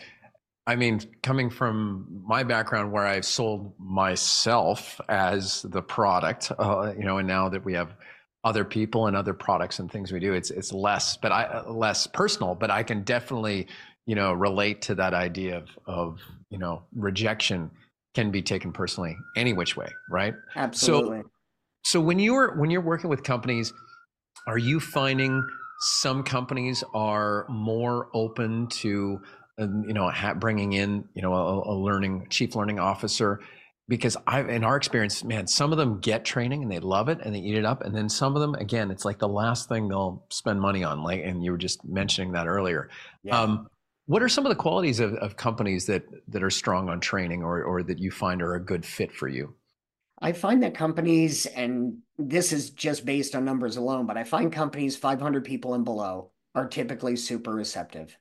i 0.68 0.76
mean 0.76 1.00
coming 1.24 1.50
from 1.50 2.22
my 2.28 2.44
background 2.44 2.92
where 2.92 3.06
i've 3.06 3.24
sold 3.24 3.74
myself 3.80 5.00
as 5.08 5.62
the 5.62 5.82
product 5.82 6.52
uh, 6.60 6.92
you 6.98 7.06
know 7.06 7.20
and 7.20 7.28
now 7.30 7.48
that 7.48 7.64
we 7.64 7.74
have 7.74 7.96
other 8.44 8.66
people 8.66 9.08
and 9.08 9.16
other 9.16 9.34
products 9.34 9.80
and 9.80 9.90
things 9.90 10.12
we 10.12 10.20
do 10.20 10.34
it's 10.34 10.52
it's 10.52 10.74
less 10.74 11.16
but 11.16 11.32
i 11.32 11.66
less 11.70 12.06
personal 12.08 12.54
but 12.54 12.70
i 12.70 12.84
can 12.84 13.04
definitely 13.04 13.66
you 14.06 14.16
know 14.16 14.34
relate 14.34 14.82
to 14.82 14.96
that 14.96 15.14
idea 15.14 15.56
of 15.56 15.70
of 15.86 16.20
you 16.50 16.58
know 16.58 16.84
rejection 16.94 17.72
can 18.14 18.32
be 18.32 18.42
taken 18.42 18.74
personally 18.74 19.16
any 19.38 19.54
which 19.54 19.78
way 19.78 19.88
right? 20.10 20.34
Absolutely. 20.58 21.20
so 21.20 21.30
so 21.84 22.00
when 22.00 22.20
you're 22.20 22.56
when 22.56 22.70
you're 22.70 22.82
working 22.82 23.10
with 23.10 23.24
companies, 23.24 23.74
are 24.48 24.58
you 24.58 24.80
finding 24.80 25.44
some 25.80 26.24
companies 26.24 26.84
are 26.94 27.46
more 27.50 28.10
open 28.14 28.68
to 28.68 29.22
um, 29.58 29.86
you 29.88 29.94
know 29.94 30.12
bringing 30.36 30.74
in 30.74 31.08
you 31.14 31.22
know 31.22 31.34
a, 31.34 31.74
a 31.74 31.76
learning 31.76 32.28
chief 32.30 32.56
learning 32.56 32.80
officer? 32.80 33.40
Because 33.88 34.16
I, 34.28 34.42
in 34.42 34.64
our 34.64 34.78
experience, 34.78 35.24
man, 35.24 35.48
some 35.48 35.72
of 35.72 35.80
them 35.80 36.00
get 36.00 36.24
training 36.24 36.62
and 36.62 36.72
they 36.72 36.78
love 36.78 37.10
it 37.10 37.22
and 37.24 37.34
they 37.34 37.40
eat 37.40 37.56
it 37.56 37.66
up, 37.66 37.82
and 37.84 37.96
then 37.96 38.08
some 38.08 38.36
of 38.36 38.42
them, 38.42 38.54
again, 38.54 38.92
it's 38.92 39.04
like 39.04 39.18
the 39.18 39.28
last 39.28 39.68
thing 39.68 39.88
they'll 39.88 40.24
spend 40.30 40.62
money 40.62 40.84
on. 40.84 41.02
Like, 41.02 41.24
and 41.24 41.44
you 41.44 41.52
were 41.52 41.58
just 41.58 41.84
mentioning 41.84 42.34
that 42.34 42.46
earlier. 42.46 42.90
Yeah. 43.24 43.42
Um, 43.42 43.68
what 44.06 44.22
are 44.22 44.30
some 44.30 44.46
of 44.46 44.52
the 44.52 44.56
qualities 44.56 45.00
of, 45.00 45.16
of 45.16 45.38
companies 45.38 45.88
that 45.88 46.04
that 46.28 46.44
are 46.44 46.52
strong 46.52 46.90
on 46.90 47.00
training, 47.00 47.42
or 47.44 47.64
or 47.64 47.82
that 47.84 47.98
you 47.98 48.12
find 48.12 48.42
are 48.42 48.54
a 48.54 48.64
good 48.64 48.86
fit 48.86 49.12
for 49.12 49.28
you? 49.28 49.56
I 50.22 50.34
find 50.34 50.64
that 50.64 50.74
companies, 50.74 51.46
and 51.46 52.00
this 52.18 52.52
is 52.52 52.72
just 52.72 53.06
based 53.06 53.36
on 53.36 53.46
numbers 53.46 53.78
alone, 53.78 54.06
but 54.06 54.18
I 54.18 54.24
find 54.24 54.52
companies 54.52 54.98
500 54.98 55.46
people 55.46 55.74
and 55.74 55.86
below 55.86 56.32
are 56.54 56.68
typically 56.68 57.16
super 57.16 57.54
receptive. 57.54 58.18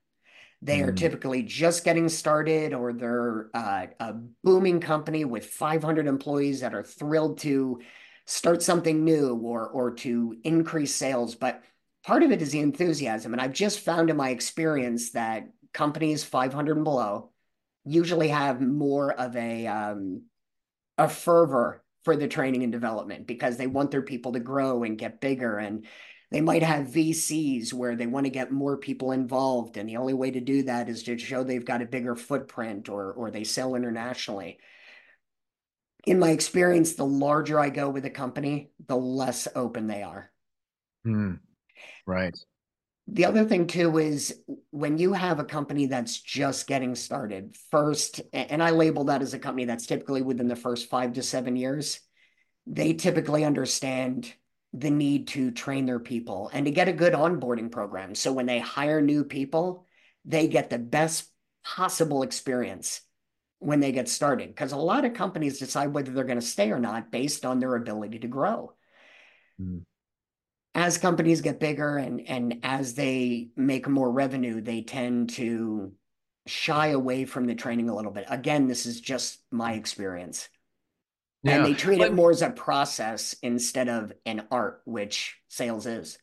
They 0.62 0.80
mm. 0.80 0.88
are 0.88 0.92
typically 0.92 1.42
just 1.42 1.84
getting 1.84 2.08
started, 2.08 2.72
or 2.72 2.92
they're 2.92 3.50
uh, 3.54 3.86
a 3.98 4.14
booming 4.44 4.80
company 4.80 5.24
with 5.24 5.46
500 5.46 6.06
employees 6.06 6.60
that 6.60 6.74
are 6.74 6.82
thrilled 6.82 7.38
to 7.38 7.80
start 8.26 8.62
something 8.62 9.04
new 9.04 9.34
or 9.36 9.68
or 9.68 9.92
to 9.94 10.36
increase 10.44 10.94
sales. 10.94 11.34
But 11.34 11.62
part 12.04 12.22
of 12.22 12.30
it 12.32 12.42
is 12.42 12.50
the 12.50 12.60
enthusiasm, 12.60 13.32
and 13.32 13.40
I've 13.40 13.52
just 13.52 13.80
found 13.80 14.10
in 14.10 14.16
my 14.16 14.30
experience 14.30 15.12
that 15.12 15.48
companies 15.72 16.24
500 16.24 16.76
and 16.76 16.84
below 16.84 17.30
usually 17.84 18.28
have 18.28 18.60
more 18.60 19.12
of 19.12 19.36
a 19.36 19.66
um, 19.68 20.22
a 20.96 21.08
fervor 21.08 21.84
for 22.08 22.16
the 22.16 22.26
training 22.26 22.62
and 22.62 22.72
development 22.72 23.26
because 23.26 23.58
they 23.58 23.66
want 23.66 23.90
their 23.90 24.00
people 24.00 24.32
to 24.32 24.40
grow 24.40 24.82
and 24.82 24.96
get 24.96 25.20
bigger 25.20 25.58
and 25.58 25.84
they 26.30 26.40
might 26.40 26.62
have 26.62 26.86
VCs 26.86 27.74
where 27.74 27.96
they 27.96 28.06
want 28.06 28.24
to 28.24 28.30
get 28.30 28.50
more 28.50 28.78
people 28.78 29.12
involved 29.12 29.76
and 29.76 29.86
the 29.86 29.98
only 29.98 30.14
way 30.14 30.30
to 30.30 30.40
do 30.40 30.62
that 30.62 30.88
is 30.88 31.02
to 31.02 31.18
show 31.18 31.44
they've 31.44 31.66
got 31.66 31.82
a 31.82 31.84
bigger 31.84 32.16
footprint 32.16 32.88
or 32.88 33.12
or 33.12 33.30
they 33.30 33.44
sell 33.44 33.74
internationally. 33.74 34.58
In 36.06 36.18
my 36.18 36.30
experience, 36.30 36.94
the 36.94 37.04
larger 37.04 37.60
I 37.60 37.68
go 37.68 37.90
with 37.90 38.06
a 38.06 38.10
company, 38.10 38.70
the 38.86 38.96
less 38.96 39.46
open 39.54 39.86
they 39.86 40.02
are. 40.02 40.30
Mm, 41.06 41.40
right. 42.06 42.34
The 43.10 43.24
other 43.24 43.46
thing 43.46 43.66
too 43.66 43.96
is 43.98 44.38
when 44.70 44.98
you 44.98 45.14
have 45.14 45.40
a 45.40 45.44
company 45.44 45.86
that's 45.86 46.20
just 46.20 46.66
getting 46.66 46.94
started 46.94 47.56
first, 47.70 48.20
and 48.34 48.62
I 48.62 48.70
label 48.70 49.04
that 49.04 49.22
as 49.22 49.32
a 49.32 49.38
company 49.38 49.64
that's 49.64 49.86
typically 49.86 50.20
within 50.20 50.46
the 50.46 50.56
first 50.56 50.90
five 50.90 51.14
to 51.14 51.22
seven 51.22 51.56
years, 51.56 52.00
they 52.66 52.92
typically 52.92 53.44
understand 53.44 54.32
the 54.74 54.90
need 54.90 55.28
to 55.28 55.50
train 55.50 55.86
their 55.86 55.98
people 55.98 56.50
and 56.52 56.66
to 56.66 56.70
get 56.70 56.88
a 56.88 56.92
good 56.92 57.14
onboarding 57.14 57.72
program. 57.72 58.14
So 58.14 58.30
when 58.30 58.44
they 58.44 58.58
hire 58.58 59.00
new 59.00 59.24
people, 59.24 59.86
they 60.26 60.46
get 60.46 60.68
the 60.68 60.78
best 60.78 61.30
possible 61.64 62.22
experience 62.22 63.00
when 63.58 63.80
they 63.80 63.90
get 63.90 64.10
started. 64.10 64.50
Because 64.50 64.72
a 64.72 64.76
lot 64.76 65.06
of 65.06 65.14
companies 65.14 65.58
decide 65.58 65.94
whether 65.94 66.12
they're 66.12 66.24
going 66.24 66.40
to 66.40 66.46
stay 66.46 66.70
or 66.70 66.78
not 66.78 67.10
based 67.10 67.46
on 67.46 67.58
their 67.58 67.74
ability 67.74 68.18
to 68.18 68.28
grow. 68.28 68.74
Mm 69.58 69.84
as 70.78 70.96
companies 70.96 71.40
get 71.40 71.58
bigger 71.58 71.98
and 71.98 72.26
and 72.28 72.60
as 72.62 72.94
they 72.94 73.48
make 73.56 73.88
more 73.88 74.10
revenue, 74.10 74.60
they 74.60 74.82
tend 74.82 75.30
to 75.30 75.92
shy 76.46 76.88
away 76.88 77.24
from 77.24 77.46
the 77.46 77.54
training 77.56 77.90
a 77.90 77.96
little 77.96 78.12
bit. 78.12 78.26
Again, 78.28 78.68
this 78.68 78.86
is 78.86 79.00
just 79.00 79.40
my 79.50 79.72
experience. 79.72 80.48
Yeah. 81.42 81.56
And 81.56 81.66
they 81.66 81.74
treat 81.74 81.98
but, 81.98 82.08
it 82.08 82.14
more 82.14 82.30
as 82.30 82.42
a 82.42 82.50
process 82.50 83.34
instead 83.42 83.88
of 83.88 84.12
an 84.24 84.46
art, 84.52 84.82
which 84.84 85.36
sales 85.48 85.86
is. 85.86 86.16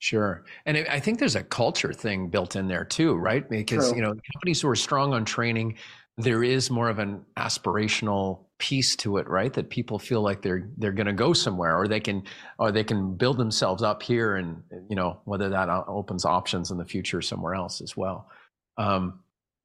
Sure. 0.00 0.44
And 0.66 0.76
I 0.76 0.98
think 0.98 1.20
there's 1.20 1.36
a 1.36 1.42
culture 1.42 1.92
thing 1.92 2.28
built 2.28 2.56
in 2.56 2.66
there 2.66 2.84
too, 2.84 3.14
right? 3.14 3.48
Because, 3.48 3.88
True. 3.88 3.96
you 3.96 4.02
know, 4.02 4.14
companies 4.32 4.60
who 4.60 4.68
are 4.68 4.76
strong 4.76 5.12
on 5.12 5.24
training, 5.24 5.76
there 6.16 6.42
is 6.42 6.68
more 6.68 6.88
of 6.88 6.98
an 6.98 7.24
aspirational 7.36 8.46
piece 8.58 8.96
to 8.96 9.18
it 9.18 9.28
right? 9.28 9.52
That 9.52 9.70
people 9.70 9.98
feel 9.98 10.20
like 10.20 10.42
they're 10.42 10.68
they're 10.78 10.92
going 10.92 11.06
to 11.06 11.12
go 11.12 11.32
somewhere 11.32 11.76
or 11.76 11.88
they 11.88 12.00
can 12.00 12.24
or 12.58 12.72
they 12.72 12.84
can 12.84 13.14
build 13.14 13.38
themselves 13.38 13.82
up 13.82 14.02
here 14.02 14.36
and 14.36 14.62
you 14.90 14.96
know 14.96 15.20
whether 15.24 15.48
that 15.48 15.68
opens 15.86 16.24
options 16.24 16.70
in 16.70 16.78
the 16.78 16.84
future 16.84 17.22
somewhere 17.22 17.54
else 17.54 17.80
as 17.80 17.96
well. 17.96 18.28
Um, 18.76 19.20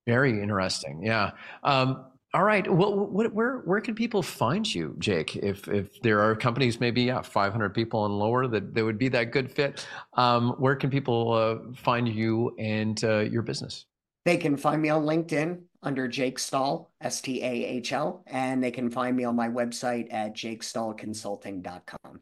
very 0.05 0.41
interesting 0.41 1.01
yeah. 1.03 1.31
Um, 1.63 2.05
all 2.35 2.43
right 2.43 2.71
well 2.71 2.95
what, 2.95 3.31
where 3.31 3.59
where 3.59 3.79
can 3.79 3.95
people 3.95 4.21
find 4.21 4.73
you 4.73 4.95
jake? 4.99 5.35
If 5.35 5.67
if 5.67 6.01
there 6.01 6.19
are 6.21 6.35
companies 6.35 6.79
maybe 6.79 7.03
yeah 7.03 7.21
500 7.21 7.73
people 7.73 8.05
and 8.05 8.17
lower 8.17 8.47
that, 8.47 8.73
that 8.73 8.83
would 8.83 8.97
be 8.97 9.09
that 9.09 9.31
good 9.31 9.51
fit 9.51 9.87
um, 10.13 10.51
where 10.57 10.75
can 10.75 10.89
people 10.89 11.33
uh, 11.33 11.73
find 11.75 12.07
you 12.07 12.55
and 12.57 13.03
uh, 13.03 13.19
your 13.19 13.41
business? 13.41 13.85
They 14.25 14.37
can 14.37 14.55
find 14.55 14.81
me 14.81 14.89
on 14.89 15.03
LinkedIn 15.03 15.61
under 15.83 16.07
Jake 16.07 16.39
Stahl, 16.39 16.91
S 17.01 17.21
T 17.21 17.41
A 17.41 17.51
H 17.51 17.93
L, 17.93 18.23
and 18.27 18.63
they 18.63 18.71
can 18.71 18.89
find 18.89 19.15
me 19.15 19.23
on 19.23 19.35
my 19.35 19.49
website 19.49 20.13
at 20.13 20.35
jakestahlconsulting.com. 20.35 22.19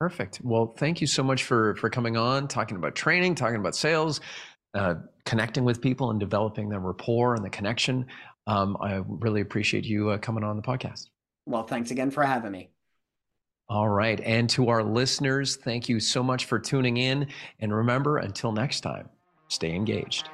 Perfect. 0.00 0.40
Well, 0.42 0.74
thank 0.76 1.00
you 1.00 1.06
so 1.06 1.22
much 1.22 1.44
for 1.44 1.76
for 1.76 1.88
coming 1.88 2.16
on, 2.16 2.48
talking 2.48 2.76
about 2.76 2.94
training, 2.94 3.36
talking 3.36 3.56
about 3.56 3.74
sales, 3.74 4.20
uh, 4.74 4.96
connecting 5.24 5.64
with 5.64 5.80
people, 5.80 6.10
and 6.10 6.20
developing 6.20 6.68
the 6.68 6.78
rapport 6.78 7.34
and 7.34 7.44
the 7.44 7.50
connection. 7.50 8.06
Um, 8.46 8.76
I 8.80 9.02
really 9.06 9.40
appreciate 9.40 9.84
you 9.84 10.10
uh, 10.10 10.18
coming 10.18 10.44
on 10.44 10.56
the 10.56 10.62
podcast. 10.62 11.08
Well, 11.46 11.64
thanks 11.64 11.90
again 11.90 12.10
for 12.10 12.22
having 12.22 12.52
me. 12.52 12.70
All 13.68 13.88
right. 13.88 14.20
And 14.20 14.48
to 14.50 14.68
our 14.68 14.82
listeners, 14.82 15.56
thank 15.56 15.88
you 15.88 15.98
so 15.98 16.22
much 16.22 16.44
for 16.44 16.58
tuning 16.58 16.98
in. 16.98 17.28
And 17.60 17.74
remember, 17.74 18.18
until 18.18 18.52
next 18.52 18.80
time, 18.80 19.08
stay 19.48 19.74
engaged. 19.74 20.28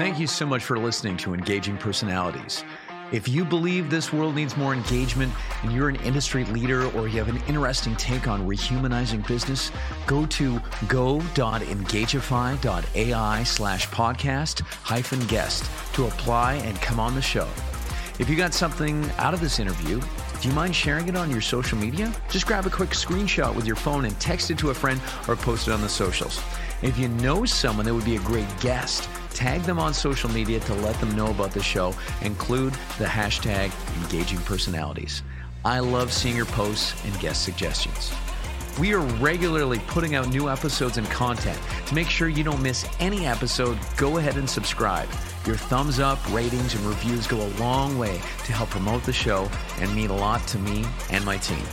Thank 0.00 0.18
you 0.18 0.26
so 0.26 0.46
much 0.46 0.64
for 0.64 0.78
listening 0.78 1.18
to 1.18 1.34
Engaging 1.34 1.76
Personalities. 1.76 2.64
If 3.12 3.28
you 3.28 3.44
believe 3.44 3.90
this 3.90 4.14
world 4.14 4.34
needs 4.34 4.56
more 4.56 4.72
engagement 4.72 5.30
and 5.62 5.72
you're 5.72 5.90
an 5.90 5.96
industry 5.96 6.46
leader 6.46 6.90
or 6.92 7.06
you 7.06 7.18
have 7.18 7.28
an 7.28 7.42
interesting 7.46 7.94
take 7.96 8.26
on 8.26 8.48
rehumanizing 8.48 9.28
business, 9.28 9.70
go 10.06 10.24
to 10.24 10.58
go.engagify.ai 10.88 13.42
slash 13.42 13.88
podcast 13.88 14.62
hyphen 14.62 15.20
guest 15.26 15.70
to 15.92 16.06
apply 16.06 16.54
and 16.54 16.80
come 16.80 16.98
on 16.98 17.14
the 17.14 17.20
show. 17.20 17.46
If 18.18 18.30
you 18.30 18.36
got 18.36 18.54
something 18.54 19.04
out 19.18 19.34
of 19.34 19.42
this 19.42 19.58
interview, 19.58 20.00
do 20.40 20.48
you 20.48 20.54
mind 20.54 20.74
sharing 20.74 21.08
it 21.08 21.16
on 21.16 21.30
your 21.30 21.42
social 21.42 21.76
media? 21.76 22.10
Just 22.30 22.46
grab 22.46 22.64
a 22.64 22.70
quick 22.70 22.92
screenshot 22.92 23.54
with 23.54 23.66
your 23.66 23.76
phone 23.76 24.06
and 24.06 24.18
text 24.18 24.50
it 24.50 24.56
to 24.60 24.70
a 24.70 24.74
friend 24.74 24.98
or 25.28 25.36
post 25.36 25.68
it 25.68 25.72
on 25.72 25.82
the 25.82 25.90
socials. 25.90 26.40
If 26.80 26.96
you 26.96 27.08
know 27.08 27.44
someone 27.44 27.84
that 27.84 27.92
would 27.92 28.06
be 28.06 28.16
a 28.16 28.20
great 28.20 28.48
guest, 28.60 29.06
tag 29.34 29.62
them 29.62 29.78
on 29.78 29.94
social 29.94 30.30
media 30.30 30.60
to 30.60 30.74
let 30.74 30.98
them 31.00 31.14
know 31.16 31.30
about 31.30 31.52
the 31.52 31.62
show. 31.62 31.94
Include 32.22 32.72
the 32.98 33.04
hashtag 33.04 33.72
engaging 34.02 34.40
personalities. 34.40 35.22
I 35.64 35.80
love 35.80 36.12
seeing 36.12 36.36
your 36.36 36.46
posts 36.46 36.94
and 37.04 37.18
guest 37.20 37.44
suggestions. 37.44 38.12
We 38.78 38.94
are 38.94 39.00
regularly 39.00 39.78
putting 39.88 40.14
out 40.14 40.28
new 40.28 40.48
episodes 40.48 40.96
and 40.96 41.06
content. 41.10 41.58
To 41.86 41.94
make 41.94 42.08
sure 42.08 42.28
you 42.28 42.44
don't 42.44 42.62
miss 42.62 42.86
any 42.98 43.26
episode, 43.26 43.78
go 43.96 44.16
ahead 44.16 44.36
and 44.36 44.48
subscribe. 44.48 45.08
Your 45.44 45.56
thumbs 45.56 46.00
up, 46.00 46.18
ratings, 46.32 46.74
and 46.74 46.84
reviews 46.84 47.26
go 47.26 47.42
a 47.42 47.50
long 47.58 47.98
way 47.98 48.20
to 48.44 48.52
help 48.52 48.70
promote 48.70 49.02
the 49.02 49.12
show 49.12 49.50
and 49.80 49.94
mean 49.94 50.10
a 50.10 50.16
lot 50.16 50.46
to 50.48 50.58
me 50.58 50.84
and 51.10 51.24
my 51.24 51.36
team. 51.38 51.64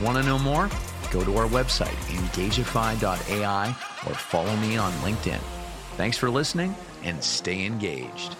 Want 0.00 0.16
to 0.16 0.22
know 0.22 0.38
more? 0.38 0.70
Go 1.10 1.24
to 1.24 1.36
our 1.36 1.48
website, 1.48 1.96
engagify.ai, 2.08 3.68
or 4.06 4.14
follow 4.14 4.56
me 4.56 4.76
on 4.76 4.92
LinkedIn. 4.94 5.40
Thanks 5.96 6.16
for 6.16 6.30
listening 6.30 6.74
and 7.06 7.22
stay 7.22 7.64
engaged. 7.64 8.36